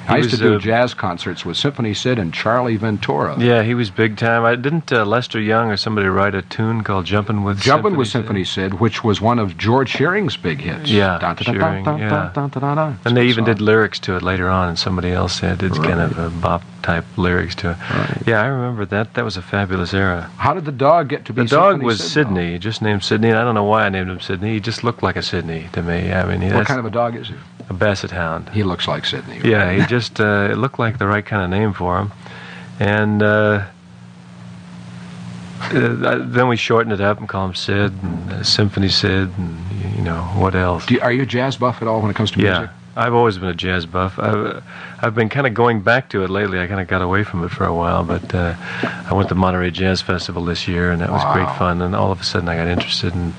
I 0.08 0.16
used 0.16 0.30
to 0.30 0.36
do 0.36 0.56
uh, 0.56 0.58
jazz 0.58 0.92
concerts 0.92 1.44
with 1.44 1.56
Symphony 1.56 1.94
Sid 1.94 2.18
and 2.18 2.34
Charlie 2.34 2.76
Ventura. 2.76 3.38
Yeah, 3.38 3.62
he 3.62 3.74
was 3.74 3.90
big 3.90 4.16
time. 4.16 4.44
I 4.44 4.56
didn't 4.56 4.92
uh, 4.92 5.04
Lester 5.04 5.40
Young 5.40 5.70
or 5.70 5.76
somebody 5.76 6.08
write 6.08 6.34
a 6.34 6.42
tune 6.42 6.82
called 6.82 7.04
"Jumpin' 7.04 7.44
with 7.44 7.60
Jumpin' 7.60 7.92
Symphony 7.92 7.98
with 7.98 8.08
Symphony 8.08 8.44
Sid, 8.44 8.80
which 8.80 9.04
was 9.04 9.20
one 9.20 9.38
of 9.38 9.56
George 9.56 9.90
Shearing's 9.90 10.36
big 10.36 10.60
hits. 10.60 10.90
Yeah, 10.90 11.34
Shearing, 11.36 11.84
yeah. 11.84 12.96
And 13.04 13.16
they 13.16 13.26
even 13.26 13.44
song. 13.44 13.54
did 13.54 13.60
lyrics 13.60 14.00
to 14.00 14.16
it 14.16 14.22
later 14.22 14.48
on, 14.48 14.68
and 14.68 14.78
somebody 14.78 15.12
else 15.12 15.38
said 15.38 15.62
it's 15.62 15.78
kind 15.78 16.00
of 16.00 16.18
a 16.18 16.30
bop 16.30 16.62
type 16.82 17.04
lyrics 17.16 17.54
to 17.56 17.70
it. 17.72 17.76
Right. 17.90 18.22
Yeah, 18.26 18.42
I 18.42 18.46
remember 18.46 18.84
that. 18.86 19.14
That 19.14 19.24
was 19.24 19.36
a 19.36 19.42
fabulous 19.42 19.94
era. 19.94 20.30
How 20.38 20.54
did 20.54 20.64
the 20.64 20.72
dog 20.72 21.08
get 21.08 21.24
to 21.26 21.32
be 21.32 21.46
dog 21.50 21.82
was 21.82 21.98
Sid? 21.98 22.10
Sydney, 22.26 22.58
just 22.58 22.82
named 22.82 23.04
Sydney, 23.04 23.28
and 23.28 23.38
I 23.38 23.44
don't 23.44 23.54
know 23.54 23.64
why 23.64 23.84
I 23.84 23.88
named 23.88 24.10
him 24.10 24.20
Sydney. 24.20 24.54
He 24.54 24.60
just 24.60 24.82
looked 24.84 25.02
like 25.02 25.16
a 25.16 25.22
Sydney 25.22 25.68
to 25.72 25.82
me. 25.82 26.12
I 26.12 26.24
mean, 26.24 26.52
What 26.54 26.66
kind 26.66 26.80
of 26.80 26.86
a 26.86 26.90
dog 26.90 27.16
is 27.16 27.28
he? 27.28 27.34
a 27.68 27.72
Basset 27.72 28.10
Hound. 28.10 28.48
He 28.50 28.64
looks 28.64 28.88
like 28.88 29.04
Sydney. 29.06 29.40
Yeah, 29.44 29.72
he 29.72 29.86
just 29.86 30.20
uh, 30.20 30.48
it 30.50 30.56
looked 30.56 30.78
like 30.78 30.98
the 30.98 31.06
right 31.06 31.24
kind 31.24 31.42
of 31.42 31.50
name 31.50 31.72
for 31.72 31.98
him, 32.00 32.12
and 32.80 33.22
uh, 33.22 33.66
uh, 35.60 36.18
then 36.20 36.48
we 36.48 36.56
shortened 36.56 36.92
it 36.92 37.00
up 37.00 37.18
and 37.18 37.28
call 37.28 37.46
him 37.46 37.54
Sid 37.54 37.92
and 38.02 38.32
uh, 38.32 38.42
Symphony 38.42 38.88
Sid 38.88 39.30
and 39.38 39.56
you 39.96 40.02
know 40.02 40.22
what 40.36 40.54
else. 40.54 40.86
Do 40.86 40.94
you, 40.94 41.00
are 41.00 41.12
you 41.12 41.22
a 41.22 41.26
jazz 41.26 41.56
buff 41.56 41.80
at 41.80 41.88
all 41.88 42.00
when 42.00 42.10
it 42.10 42.14
comes 42.14 42.32
to 42.32 42.40
yeah, 42.40 42.58
music? 42.58 42.70
I've 43.00 43.14
always 43.14 43.38
been 43.38 43.48
a 43.48 43.54
jazz 43.54 43.86
buff. 43.86 44.18
I've 44.18 44.62
I've 45.00 45.14
been 45.14 45.28
kind 45.28 45.46
of 45.46 45.54
going 45.54 45.80
back 45.80 46.10
to 46.10 46.22
it 46.22 46.30
lately. 46.30 46.60
I 46.60 46.66
kind 46.66 46.80
of 46.80 46.86
got 46.88 47.02
away 47.02 47.24
from 47.24 47.42
it 47.44 47.48
for 47.50 47.64
a 47.64 47.74
while, 47.74 48.04
but 48.04 48.34
uh, 48.34 48.54
I 49.10 49.14
went 49.14 49.28
to 49.30 49.34
Monterey 49.34 49.70
Jazz 49.70 50.02
Festival 50.02 50.44
this 50.44 50.68
year, 50.68 50.90
and 50.92 51.00
that 51.00 51.10
was 51.10 51.22
Wow. 51.24 51.32
great 51.34 51.56
fun. 51.58 51.80
And 51.82 51.96
all 51.96 52.12
of 52.12 52.20
a 52.20 52.24
sudden, 52.24 52.48
I 52.48 52.56
got 52.56 52.66
interested 52.68 53.14
in. 53.14 53.32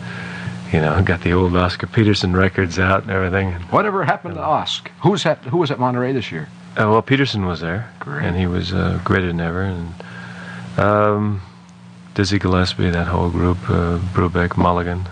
You 0.74 0.80
know, 0.80 1.02
got 1.04 1.20
the 1.22 1.34
old 1.34 1.54
Oscar 1.58 1.86
Peterson 1.86 2.34
records 2.34 2.80
out 2.80 3.02
and 3.04 3.12
everything. 3.12 3.52
Whatever 3.72 4.06
happened 4.06 4.36
to 4.36 4.40
Osk? 4.42 4.88
Who 5.04 5.10
was 5.12 5.26
at 5.26 5.40
Who 5.40 5.58
was 5.58 5.70
at 5.70 5.80
Monterey 5.80 6.14
this 6.14 6.32
year? 6.32 6.48
Uh, 6.80 6.88
well, 6.90 7.02
Peterson 7.02 7.46
was 7.46 7.60
there, 7.60 7.92
Great. 8.00 8.24
and 8.26 8.38
he 8.38 8.48
was 8.48 8.72
uh, 8.74 8.98
greater 9.04 9.28
than 9.28 9.42
ever. 9.42 9.64
And 9.64 9.94
um, 10.80 11.42
Dizzy 12.16 12.40
Gillespie, 12.40 12.90
that 12.90 13.08
whole 13.08 13.30
group, 13.30 13.58
uh, 13.70 13.98
Brubeck, 14.14 14.56
Mulligan, 14.56 15.10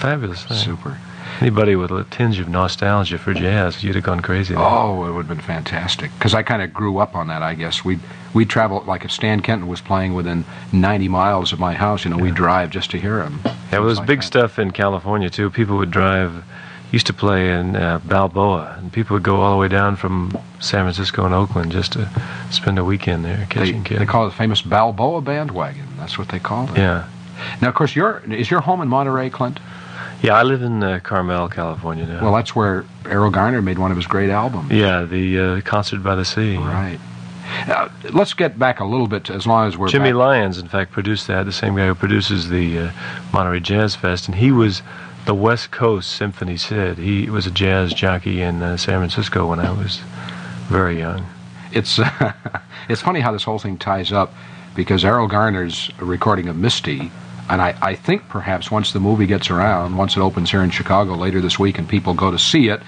fabulous 0.00 0.44
thing. 0.44 0.56
Super. 0.56 0.98
Anybody 1.40 1.76
with 1.76 1.90
a 1.90 2.04
tinge 2.04 2.38
of 2.38 2.48
nostalgia 2.48 3.18
for 3.18 3.34
jazz, 3.34 3.82
you'd 3.84 3.94
have 3.94 4.04
gone 4.04 4.20
crazy. 4.20 4.54
there. 4.54 4.62
Oh, 4.62 5.04
it 5.06 5.12
would 5.12 5.26
have 5.26 5.28
been 5.28 5.40
fantastic. 5.44 6.10
Because 6.14 6.34
I 6.34 6.42
kind 6.42 6.62
of 6.62 6.72
grew 6.72 6.98
up 6.98 7.14
on 7.14 7.28
that, 7.28 7.42
I 7.42 7.54
guess. 7.54 7.84
We'd, 7.84 8.00
we'd 8.32 8.48
travel, 8.48 8.82
like 8.86 9.04
if 9.04 9.10
Stan 9.12 9.40
Kenton 9.40 9.68
was 9.68 9.80
playing 9.80 10.14
within 10.14 10.44
90 10.72 11.08
miles 11.08 11.52
of 11.52 11.58
my 11.60 11.74
house, 11.74 12.04
you 12.04 12.10
know, 12.10 12.16
we'd 12.16 12.34
drive 12.34 12.70
just 12.70 12.90
to 12.92 12.98
hear 12.98 13.22
him. 13.22 13.40
yeah, 13.44 13.52
well, 13.72 13.84
there's 13.84 13.98
like 13.98 14.06
big 14.06 14.20
that. 14.20 14.26
stuff 14.26 14.58
in 14.58 14.70
California 14.70 15.28
too. 15.30 15.50
People 15.50 15.76
would 15.76 15.90
drive. 15.90 16.44
Used 16.92 17.08
to 17.08 17.12
play 17.12 17.50
in 17.50 17.74
uh, 17.74 17.98
Balboa, 18.04 18.76
and 18.78 18.92
people 18.92 19.14
would 19.14 19.24
go 19.24 19.40
all 19.40 19.50
the 19.50 19.58
way 19.58 19.66
down 19.66 19.96
from 19.96 20.30
San 20.60 20.84
Francisco 20.84 21.24
and 21.26 21.34
Oakland 21.34 21.72
just 21.72 21.94
to 21.94 22.08
spend 22.52 22.78
a 22.78 22.84
weekend 22.84 23.24
there 23.24 23.38
They, 23.38 23.46
catching 23.46 23.82
kids. 23.82 23.98
they 23.98 24.06
call 24.06 24.24
it 24.24 24.30
the 24.30 24.36
famous 24.36 24.62
Balboa 24.62 25.20
bandwagon. 25.20 25.84
That's 25.98 26.16
what 26.16 26.28
they 26.28 26.38
call 26.38 26.70
it. 26.70 26.78
yeah, 26.78 27.08
Now, 27.60 27.68
of 27.70 27.74
course, 27.74 27.96
your 27.96 28.22
is 28.32 28.52
your 28.52 28.60
home 28.60 28.80
in 28.80 28.88
Monterey, 28.88 29.30
Clint? 29.30 29.58
Yeah. 30.26 30.34
I 30.34 30.42
live 30.42 30.62
in 30.62 30.82
uh, 30.82 31.00
Carmel, 31.02 31.48
California 31.48 32.06
now. 32.06 32.22
Well, 32.22 32.34
that's 32.34 32.54
where 32.54 32.84
Erroll 33.04 33.32
Garner 33.32 33.62
made 33.62 33.78
one 33.78 33.90
of 33.90 33.96
his 33.96 34.06
great 34.06 34.30
albums. 34.30 34.70
yeah, 34.70 35.04
the 35.04 35.38
uh, 35.38 35.60
concert 35.62 36.02
by 36.02 36.14
the 36.14 36.24
sea. 36.24 36.56
Right. 36.56 36.98
Now, 37.68 37.90
let's 38.12 38.34
get 38.34 38.58
back 38.58 38.80
a 38.80 38.84
little 38.84 39.06
bit, 39.06 39.24
to, 39.24 39.32
as 39.32 39.46
long 39.46 39.68
as 39.68 39.78
we're 39.78 39.88
Jimmy 39.88 40.10
back. 40.10 40.16
Lyons, 40.16 40.58
in 40.58 40.68
fact, 40.68 40.90
produced 40.90 41.28
that. 41.28 41.44
The 41.44 41.52
same 41.52 41.76
guy 41.76 41.86
who 41.86 41.94
produces 41.94 42.48
the 42.48 42.78
uh, 42.78 42.92
Monterey 43.32 43.60
Jazz 43.60 43.94
Fest, 43.94 44.26
and 44.26 44.36
he 44.36 44.50
was 44.50 44.82
the 45.26 45.34
West 45.34 45.70
Coast 45.70 46.10
Symphony 46.12 46.56
Sid. 46.56 46.98
He 46.98 47.30
was 47.30 47.46
a 47.46 47.50
jazz 47.50 47.92
jockey 47.92 48.42
in 48.42 48.62
uh, 48.62 48.76
San 48.76 48.98
Francisco 48.98 49.48
when 49.48 49.60
I 49.60 49.70
was 49.70 50.00
very 50.68 50.98
young. 50.98 51.26
It's 51.72 52.00
it's 52.88 53.02
funny 53.02 53.20
how 53.20 53.32
this 53.32 53.44
whole 53.44 53.58
thing 53.58 53.76
ties 53.76 54.12
up 54.12 54.32
because 54.74 55.04
Erroll 55.04 55.28
Garner's 55.28 55.90
recording 55.98 56.48
of 56.48 56.56
Misty 56.56 57.10
And 57.48 57.62
I, 57.62 57.76
I 57.80 57.94
think 57.94 58.28
perhaps 58.28 58.70
once 58.70 58.92
the 58.92 59.00
movie 59.00 59.26
gets 59.26 59.50
around, 59.50 59.96
once 59.96 60.16
it 60.16 60.20
opens 60.20 60.50
here 60.50 60.62
in 60.62 60.70
Chicago 60.70 61.14
later 61.14 61.40
this 61.40 61.58
week 61.58 61.78
and 61.78 61.88
people 61.88 62.12
go 62.14 62.30
to 62.30 62.38
see 62.38 62.68
it 62.68 62.80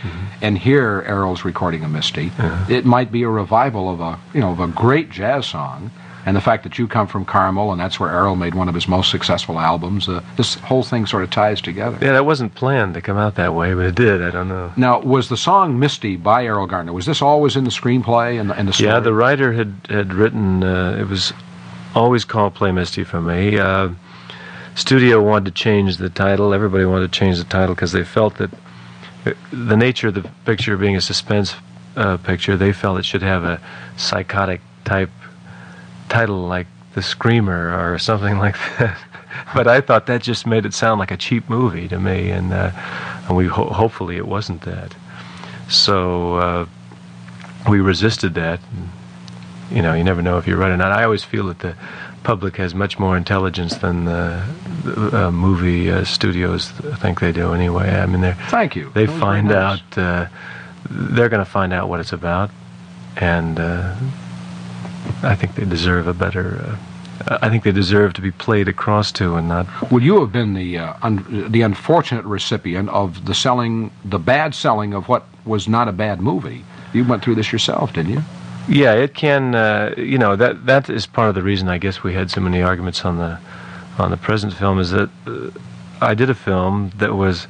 and 0.43 0.59
hear 0.59 1.03
Erroll's 1.03 1.45
recording 1.45 1.85
of 1.85 1.91
Misty, 1.91 2.33
it 2.69 2.85
might 2.85 3.13
be 3.13 3.23
a 3.23 3.29
revival 3.29 3.89
of 3.89 4.01
a, 4.01 4.19
you 4.35 4.41
know, 4.41 4.51
of 4.51 4.61
a 4.61 4.67
great 4.69 5.11
jazz 5.11 5.47
song. 5.47 5.91
And 6.27 6.37
the 6.37 6.41
fact 6.43 6.65
that 6.65 6.79
you 6.79 6.87
come 6.87 7.07
from 7.07 7.25
Carmel 7.25 7.73
and 7.73 7.81
that's 7.81 7.99
where 7.99 8.11
Erroll 8.11 8.37
made 8.37 8.55
one 8.55 8.69
of 8.69 8.75
his 8.75 8.87
most 8.87 9.11
successful 9.11 9.59
albums, 9.59 10.09
uh, 10.11 10.21
this 10.37 10.57
whole 10.57 10.83
thing 10.83 11.07
sort 11.07 11.23
of 11.23 11.31
ties 11.31 11.61
together. 11.63 11.97
Yeah, 12.05 12.13
that 12.13 12.27
wasn't 12.27 12.55
planned 12.55 12.95
to 12.95 13.01
come 13.01 13.17
out 13.17 13.37
that 13.37 13.55
way, 13.55 13.73
but 13.73 13.87
it 13.87 13.95
did. 13.95 14.23
I 14.23 14.31
don't 14.31 14.49
know. 14.49 14.71
Now, 14.77 15.01
was 15.01 15.31
the 15.31 15.39
song 15.39 15.79
Misty 15.79 16.17
by 16.17 16.45
Erroll 16.45 16.69
Garner? 16.69 16.93
was 16.93 17.07
this 17.07 17.23
always 17.23 17.57
in 17.57 17.65
the 17.65 17.71
screenplay 17.71 18.39
and 18.39 18.51
the, 18.51 18.55
and 18.59 18.69
the 18.69 18.73
story? 18.75 18.91
Yeah, 18.91 19.01
the 19.01 19.15
writer 19.15 19.53
had 19.55 19.73
had 19.89 20.13
written. 20.13 20.63
Uh, 20.63 20.99
it 21.01 21.09
was 21.09 21.33
always 21.95 22.27
called 22.27 22.55
Play 22.55 22.73
Misty 22.73 23.05
for 23.05 23.23
me. 23.23 23.57
Uh, 23.59 23.91
studio 24.79 25.21
wanted 25.21 25.45
to 25.47 25.63
change 25.63 25.97
the 25.97 26.09
title. 26.09 26.55
Everybody 26.55 26.85
wanted 26.85 27.13
to 27.13 27.19
change 27.19 27.39
the 27.39 27.45
title 27.45 27.75
because 27.75 27.93
they 27.93 28.05
felt 28.05 28.37
that 28.39 28.51
uh, 29.27 29.33
the 29.53 29.77
nature 29.77 30.09
of 30.09 30.15
the 30.15 30.23
picture 30.45 30.77
being 30.77 30.97
a 30.97 31.01
suspense 31.01 31.55
uh, 31.97 32.17
picture, 32.19 32.57
they 32.57 32.73
felt 32.73 32.99
it 32.99 33.05
should 33.05 33.23
have 33.23 33.43
a 33.45 33.61
psychotic 33.97 34.61
type 34.85 35.11
title 36.09 36.47
like 36.47 36.69
The 36.95 37.03
Screamer 37.03 37.93
or 37.93 37.99
something 37.99 38.39
like 38.45 38.57
that. 38.79 38.97
but 39.55 39.67
I 39.67 39.81
thought 39.81 40.07
that 40.07 40.23
just 40.23 40.47
made 40.47 40.65
it 40.65 40.73
sound 40.73 41.01
like 41.01 41.11
a 41.11 41.17
cheap 41.17 41.51
movie 41.51 41.89
to 41.89 41.99
me, 41.99 42.31
and 42.31 42.53
uh, 42.53 42.71
and 43.27 43.37
we 43.37 43.47
ho- 43.47 43.71
hopefully 43.71 44.17
it 44.17 44.27
wasn't 44.27 44.63
that. 44.63 44.95
So 45.69 46.37
uh, 46.37 46.67
we 47.69 47.81
resisted 47.81 48.35
that. 48.35 48.61
And, 48.71 48.89
you 49.71 49.83
know, 49.83 49.93
you 49.93 50.03
never 50.03 50.23
know 50.23 50.39
if 50.39 50.47
you're 50.47 50.57
right 50.57 50.71
or 50.71 50.79
not. 50.79 50.93
I 50.93 51.05
always 51.05 51.25
feel 51.25 51.47
that 51.49 51.59
the 51.59 51.75
public 52.29 52.57
has 52.57 52.75
much 52.75 52.99
more 52.99 53.17
intelligence 53.17 53.77
than 53.77 54.05
the, 54.05 54.45
the 54.85 55.29
uh, 55.29 55.31
movie 55.31 55.91
uh, 55.91 56.05
studios 56.05 56.69
think 57.01 57.21
they 57.21 57.33
do. 57.33 57.55
Anyway, 57.55 57.89
I 57.89 58.05
mean, 58.05 58.21
they 58.21 58.35
Thank 58.51 58.77
you. 58.77 58.91
they 58.93 59.07
find 59.07 59.49
nice. 59.49 59.81
out. 59.81 59.99
Uh, 59.99 60.27
they're 60.91 61.31
going 61.31 61.43
to 61.43 61.51
find 61.51 61.73
out 61.73 61.89
what 61.89 62.01
it's 62.01 62.13
about, 62.13 62.51
and 63.17 63.59
uh, 63.59 63.95
I 65.23 65.35
think 65.37 65.55
they 65.55 65.65
deserve 65.65 66.07
a 66.07 66.13
better. 66.13 66.77
Uh, 67.27 67.39
I 67.41 67.49
think 67.49 67.65
they 67.65 67.73
deserve 67.73 68.13
to 68.13 68.21
be 68.21 68.31
played 68.31 68.69
across 68.69 69.11
to, 69.13 69.37
and 69.37 69.49
not. 69.49 69.67
Would 69.91 70.03
you 70.03 70.21
have 70.21 70.31
been 70.31 70.53
the 70.53 70.77
uh, 70.77 70.95
un- 71.01 71.51
the 71.51 71.63
unfortunate 71.63 72.27
recipient 72.27 72.91
of 72.91 73.25
the 73.25 73.35
selling, 73.35 73.91
the 74.05 74.19
bad 74.19 74.55
selling 74.55 74.93
of 74.93 75.09
what 75.09 75.25
was 75.47 75.67
not 75.67 75.89
a 75.89 75.93
bad 75.93 76.21
movie? 76.21 76.67
You 76.93 77.05
went 77.05 77.23
through 77.23 77.37
this 77.37 77.53
yourself, 77.53 77.95
didn't 77.95 78.13
you? 78.13 78.23
Yeah, 78.69 78.93
it 78.93 79.15
can. 79.15 79.55
Uh, 79.55 79.95
you 79.97 80.19
know 80.19 80.37
that 80.37 80.67
that 80.67 80.91
is 80.91 81.07
part 81.07 81.31
of 81.31 81.35
the 81.35 81.43
reason 81.43 81.69
I 81.69 81.79
guess 81.79 82.03
we 82.03 82.13
had 82.13 82.31
so 82.31 82.43
many 82.43 82.61
arguments 82.61 83.03
on 83.05 83.17
the 83.17 83.39
on 83.99 84.11
the 84.11 84.19
present 84.19 84.53
film 84.53 84.79
is 84.79 84.91
that 84.91 85.09
uh, 85.27 85.51
I 86.03 86.15
did 86.15 86.29
a 86.29 86.35
film 86.35 86.93
that 86.99 87.15
was 87.15 87.47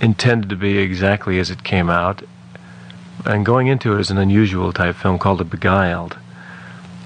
intended 0.00 0.50
to 0.50 0.56
be 0.56 0.78
exactly 0.78 1.38
as 1.38 1.50
it 1.50 1.62
came 1.62 1.88
out, 1.88 2.22
and 3.24 3.46
going 3.46 3.68
into 3.68 3.94
it 3.94 4.00
as 4.00 4.10
an 4.10 4.18
unusual 4.18 4.72
type 4.72 4.96
film 4.96 5.20
called 5.20 5.38
The 5.38 5.44
Beguiled, 5.44 6.18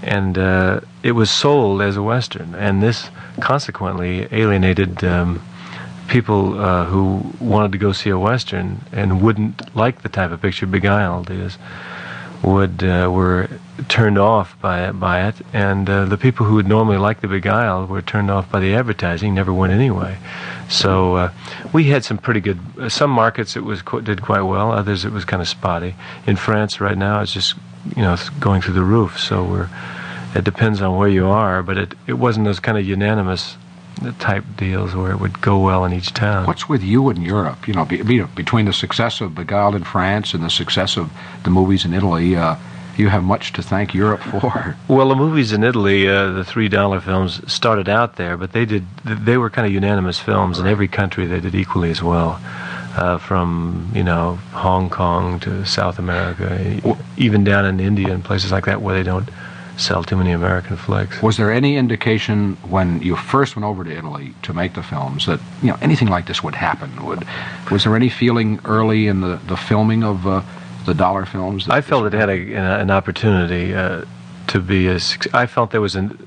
and 0.03 0.39
uh, 0.39 0.81
it 1.03 1.13
was 1.13 1.31
sold 1.31 1.83
as 1.83 1.99
a 1.99 2.03
western, 2.03 2.55
and 2.55 2.83
this 2.83 3.11
consequently 3.41 4.27
alienated. 4.33 5.05
Um, 5.05 5.43
people 6.09 6.59
uh, 6.59 6.87
who 6.87 7.21
wanted 7.39 7.71
to 7.71 7.77
go 7.77 7.93
see 7.93 8.09
a 8.09 8.19
western 8.19 8.81
and 8.93 9.21
wouldn't 9.21 9.77
like 9.77 10.01
the 10.01 10.09
type 10.09 10.31
of 10.31 10.41
picture 10.41 10.67
Beguiled 10.67 11.31
is 11.31 11.59
would 12.43 12.83
uh, 12.85 13.11
were 13.13 13.49
turned 13.89 14.19
off 14.19 14.61
by 14.61 14.89
it, 14.89 14.93
by 14.93 15.29
it, 15.29 15.37
and 15.53 15.89
uh, 15.89 16.05
the 16.05 16.17
people 16.17 16.47
who 16.47 16.55
would 16.55 16.69
normally 16.69 16.97
like 16.97 17.21
the 17.21 17.29
Beguiled 17.29 17.89
were 17.89 18.03
turned 18.03 18.31
off 18.31 18.51
by 18.51 18.61
the 18.61 18.75
advertising. 18.75 19.35
Never 19.35 19.53
went 19.53 19.73
anyway. 19.73 20.19
So 20.69 21.17
uh, 21.17 21.33
we 21.73 21.85
had 21.85 22.05
some 22.05 22.19
pretty 22.19 22.41
good. 22.41 22.59
Uh, 22.79 22.89
some 22.89 23.11
markets 23.11 23.57
it 23.57 23.65
was 23.65 23.83
did 24.05 24.23
quite 24.23 24.43
well. 24.43 24.73
Others 24.73 25.05
it 25.05 25.13
was 25.13 25.25
kind 25.25 25.43
of 25.43 25.49
spotty. 25.49 25.95
In 26.27 26.37
France 26.37 26.81
right 26.81 26.99
now 26.99 27.21
it's 27.21 27.33
just 27.33 27.55
you 27.97 28.03
know 28.03 28.17
going 28.41 28.63
through 28.63 28.75
the 28.75 28.85
roof. 28.85 29.19
So 29.19 29.45
we're. 29.45 29.71
It 30.35 30.45
depends 30.45 30.83
on 30.83 30.95
where 30.99 31.09
you 31.09 31.27
are, 31.27 31.63
but 31.63 31.79
it 31.79 31.95
it 32.07 32.13
wasn't 32.15 32.47
as 32.49 32.61
kind 32.61 32.77
of 32.77 32.87
unanimous 32.87 33.57
type 34.19 34.45
deals 34.57 34.95
where 34.95 35.11
it 35.11 35.21
would 35.21 35.41
go 35.41 35.59
well 35.59 35.85
in 35.85 35.93
each 35.93 36.13
town. 36.15 36.47
What's 36.47 36.69
with 36.69 36.83
you 36.83 37.11
in 37.11 37.23
Europe? 37.23 37.67
You 37.69 37.75
know, 37.75 37.85
be, 37.85 38.03
be, 38.03 38.23
between 38.23 38.67
the 38.67 38.73
success 38.73 39.21
of 39.21 39.35
Beguiled 39.35 39.75
in 39.75 39.85
France 39.85 40.35
and 40.35 40.43
the 40.43 40.51
success 40.51 40.97
of 40.97 41.11
the 41.45 41.51
movies 41.51 41.85
in 41.85 41.95
Italy, 41.95 42.37
uh, 42.37 42.57
you 42.97 43.09
have 43.09 43.23
much 43.23 43.53
to 43.53 43.63
thank 43.63 43.95
Europe 43.95 44.21
for. 44.23 44.77
Well, 44.89 45.09
the 45.09 45.15
movies 45.15 45.53
in 45.53 45.63
Italy, 45.63 46.09
uh, 46.09 46.33
the 46.33 46.45
three 46.45 46.69
dollar 46.69 47.01
films, 47.01 47.41
started 47.53 47.89
out 47.89 48.17
there, 48.17 48.37
but 48.37 48.53
they 48.53 48.65
did 48.65 48.85
they 49.05 49.37
were 49.37 49.51
kind 49.51 49.67
of 49.67 49.73
unanimous 49.73 50.19
films 50.19 50.59
in 50.59 50.67
every 50.67 50.89
country. 50.89 51.27
They 51.27 51.41
did 51.41 51.55
equally 51.55 51.91
as 51.91 52.03
well, 52.03 52.41
uh, 52.97 53.19
from 53.19 53.91
you 53.95 54.03
know 54.03 54.37
Hong 54.53 54.91
Kong 54.91 55.39
to 55.41 55.65
South 55.65 55.99
America, 55.99 56.59
e- 56.61 56.83
even 57.17 57.45
down 57.45 57.65
in 57.67 57.79
India 57.81 58.13
and 58.13 58.25
places 58.25 58.51
like 58.51 58.65
that 58.67 58.81
where 58.83 58.95
they 58.97 59.05
don't 59.05 59.29
sell 59.79 60.03
too 60.03 60.17
many 60.17 60.33
American 60.33 60.77
flicks. 60.77 61.23
Was 61.23 61.37
there 61.37 61.53
any 61.53 61.77
indication 61.77 62.57
when 62.69 63.01
you 63.01 63.17
first 63.17 63.57
went 63.57 63.65
over 63.65 63.85
to 63.85 63.91
Italy 63.91 64.35
to 64.43 64.53
make 64.53 64.75
the 64.75 64.83
films 64.83 65.27
that 65.27 65.41
you 65.63 65.69
know 65.69 65.79
anything 65.81 66.09
like 66.09 66.27
this 66.27 66.43
would 66.43 66.55
happen? 66.55 67.05
Would 67.07 67.27
was 67.71 67.85
there 67.85 67.97
any 67.97 68.09
feeling 68.09 68.61
early 68.65 69.07
in 69.07 69.21
the, 69.21 69.37
the 69.47 69.57
filming 69.57 70.03
of 70.03 70.27
uh, 70.27 70.43
the 70.85 70.95
dollar 70.95 71.25
films? 71.25 71.67
that 71.67 71.75
I 71.75 71.81
felt 71.81 72.07
it 72.07 72.13
had 72.13 72.29
a, 72.29 72.55
an, 72.55 72.81
an 72.83 72.91
opportunity 72.91 73.75
uh, 73.75 74.05
to 74.49 74.61
be 74.61 74.89
a. 74.89 74.99
I 75.33 75.47
felt 75.47 75.71
there 75.71 75.81
was 75.81 75.97
an 75.97 76.19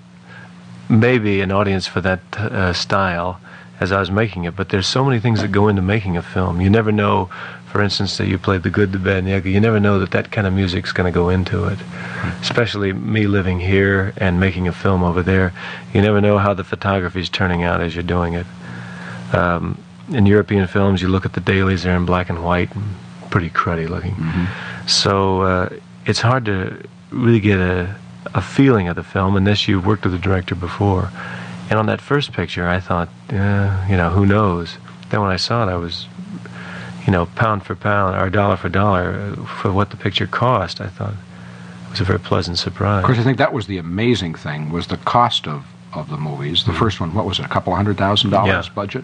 maybe 0.90 1.42
an 1.42 1.52
audience 1.52 1.88
for 1.88 2.02
that 2.02 2.22
uh, 2.38 2.74
style 2.74 3.40
as 3.82 3.92
I 3.92 4.00
was 4.00 4.10
making 4.12 4.46
it. 4.46 4.56
But 4.56 4.70
there's 4.70 4.88
so 4.88 5.04
many 5.04 5.20
things 5.20 5.42
that 5.42 5.52
go 5.52 5.68
into 5.68 5.82
making 5.82 6.16
a 6.16 6.22
film. 6.22 6.62
You 6.62 6.70
never 6.70 6.92
know. 6.94 7.30
For 7.72 7.82
instance, 7.82 8.18
that 8.18 8.28
you 8.28 8.38
played 8.38 8.64
the 8.64 8.70
good, 8.70 8.92
the 8.92 9.00
bad, 9.00 9.20
and 9.20 9.28
the 9.28 9.34
ugly. 9.34 9.54
You 9.54 9.62
never 9.62 9.80
know 9.80 9.98
that 10.00 10.12
that 10.12 10.30
kind 10.30 10.46
of 10.46 10.54
music's 10.54 10.92
going 10.92 11.12
to 11.12 11.16
go 11.16 11.30
into 11.30 11.66
it. 11.66 11.80
Especially 12.42 12.92
me 12.92 13.28
living 13.28 13.62
here 13.62 14.14
and 14.18 14.42
making 14.42 14.68
a 14.68 14.74
film 14.74 15.04
over 15.04 15.24
there. 15.24 15.54
You 15.94 16.02
never 16.02 16.20
know 16.20 16.38
how 16.38 16.54
the 16.54 16.66
photography's 16.66 17.30
turning 17.30 17.64
out 17.64 17.80
as 17.80 17.96
you're 17.96 18.04
doing 18.04 18.34
it. 18.34 18.46
Um, 19.34 19.82
in 20.10 20.26
European 20.26 20.68
films, 20.68 21.02
you 21.02 21.08
look 21.08 21.26
at 21.26 21.32
the 21.34 21.40
dailies; 21.40 21.84
they're 21.84 21.96
in 21.96 22.06
black 22.06 22.30
and 22.30 22.44
white, 22.44 22.76
and 22.76 22.84
pretty 23.30 23.50
cruddy 23.50 23.88
looking. 23.88 24.16
So 24.86 25.42
uh, 25.42 25.70
it's 26.06 26.20
hard 26.20 26.44
to 26.46 26.84
really 27.12 27.40
get 27.40 27.60
a, 27.60 27.96
a 28.36 28.42
feeling 28.42 28.90
of 28.90 28.98
the 28.98 29.04
film 29.04 29.38
unless 29.38 29.70
you've 29.70 29.86
worked 29.86 30.04
with 30.04 30.12
the 30.12 30.20
director 30.20 30.56
before. 30.56 31.10
And 31.72 31.80
on 31.80 31.86
that 31.86 32.02
first 32.02 32.34
picture, 32.34 32.68
I 32.68 32.82
thought, 32.82 33.08
uh, 33.30 33.86
you 33.90 33.96
know, 33.96 34.10
who 34.10 34.26
knows? 34.26 34.78
Then 35.10 35.22
when 35.22 35.32
I 35.32 35.38
saw 35.38 35.66
it, 35.66 35.72
I 35.72 35.78
was, 35.78 36.06
you 37.08 37.14
know, 37.14 37.28
pound 37.28 37.64
for 37.66 37.76
pound 37.76 38.22
or 38.22 38.30
dollar 38.30 38.58
for 38.58 38.68
dollar 38.68 39.14
uh, 39.14 39.46
for 39.46 39.72
what 39.72 39.90
the 39.90 39.96
picture 39.96 40.28
cost. 40.28 40.82
I 40.82 40.88
thought 40.88 41.14
it 41.14 41.92
was 41.92 42.02
a 42.02 42.04
very 42.04 42.20
pleasant 42.20 42.58
surprise. 42.58 43.04
Of 43.04 43.06
course, 43.06 43.20
I 43.20 43.24
think 43.24 43.38
that 43.38 43.54
was 43.54 43.68
the 43.68 43.78
amazing 43.78 44.36
thing 44.36 44.70
was 44.70 44.88
the 44.88 44.98
cost 44.98 45.48
of, 45.48 45.66
of 45.94 46.10
the 46.10 46.18
movies. 46.18 46.66
The 46.66 46.74
first 46.74 47.00
one, 47.00 47.14
what 47.14 47.26
was 47.26 47.40
it, 47.40 47.46
a 47.46 47.50
couple 47.50 47.72
of 47.72 47.78
hundred 47.78 47.98
thousand 47.98 48.32
dollars 48.32 48.68
Mm-hmm. 48.68 48.76
Budget, 48.76 49.04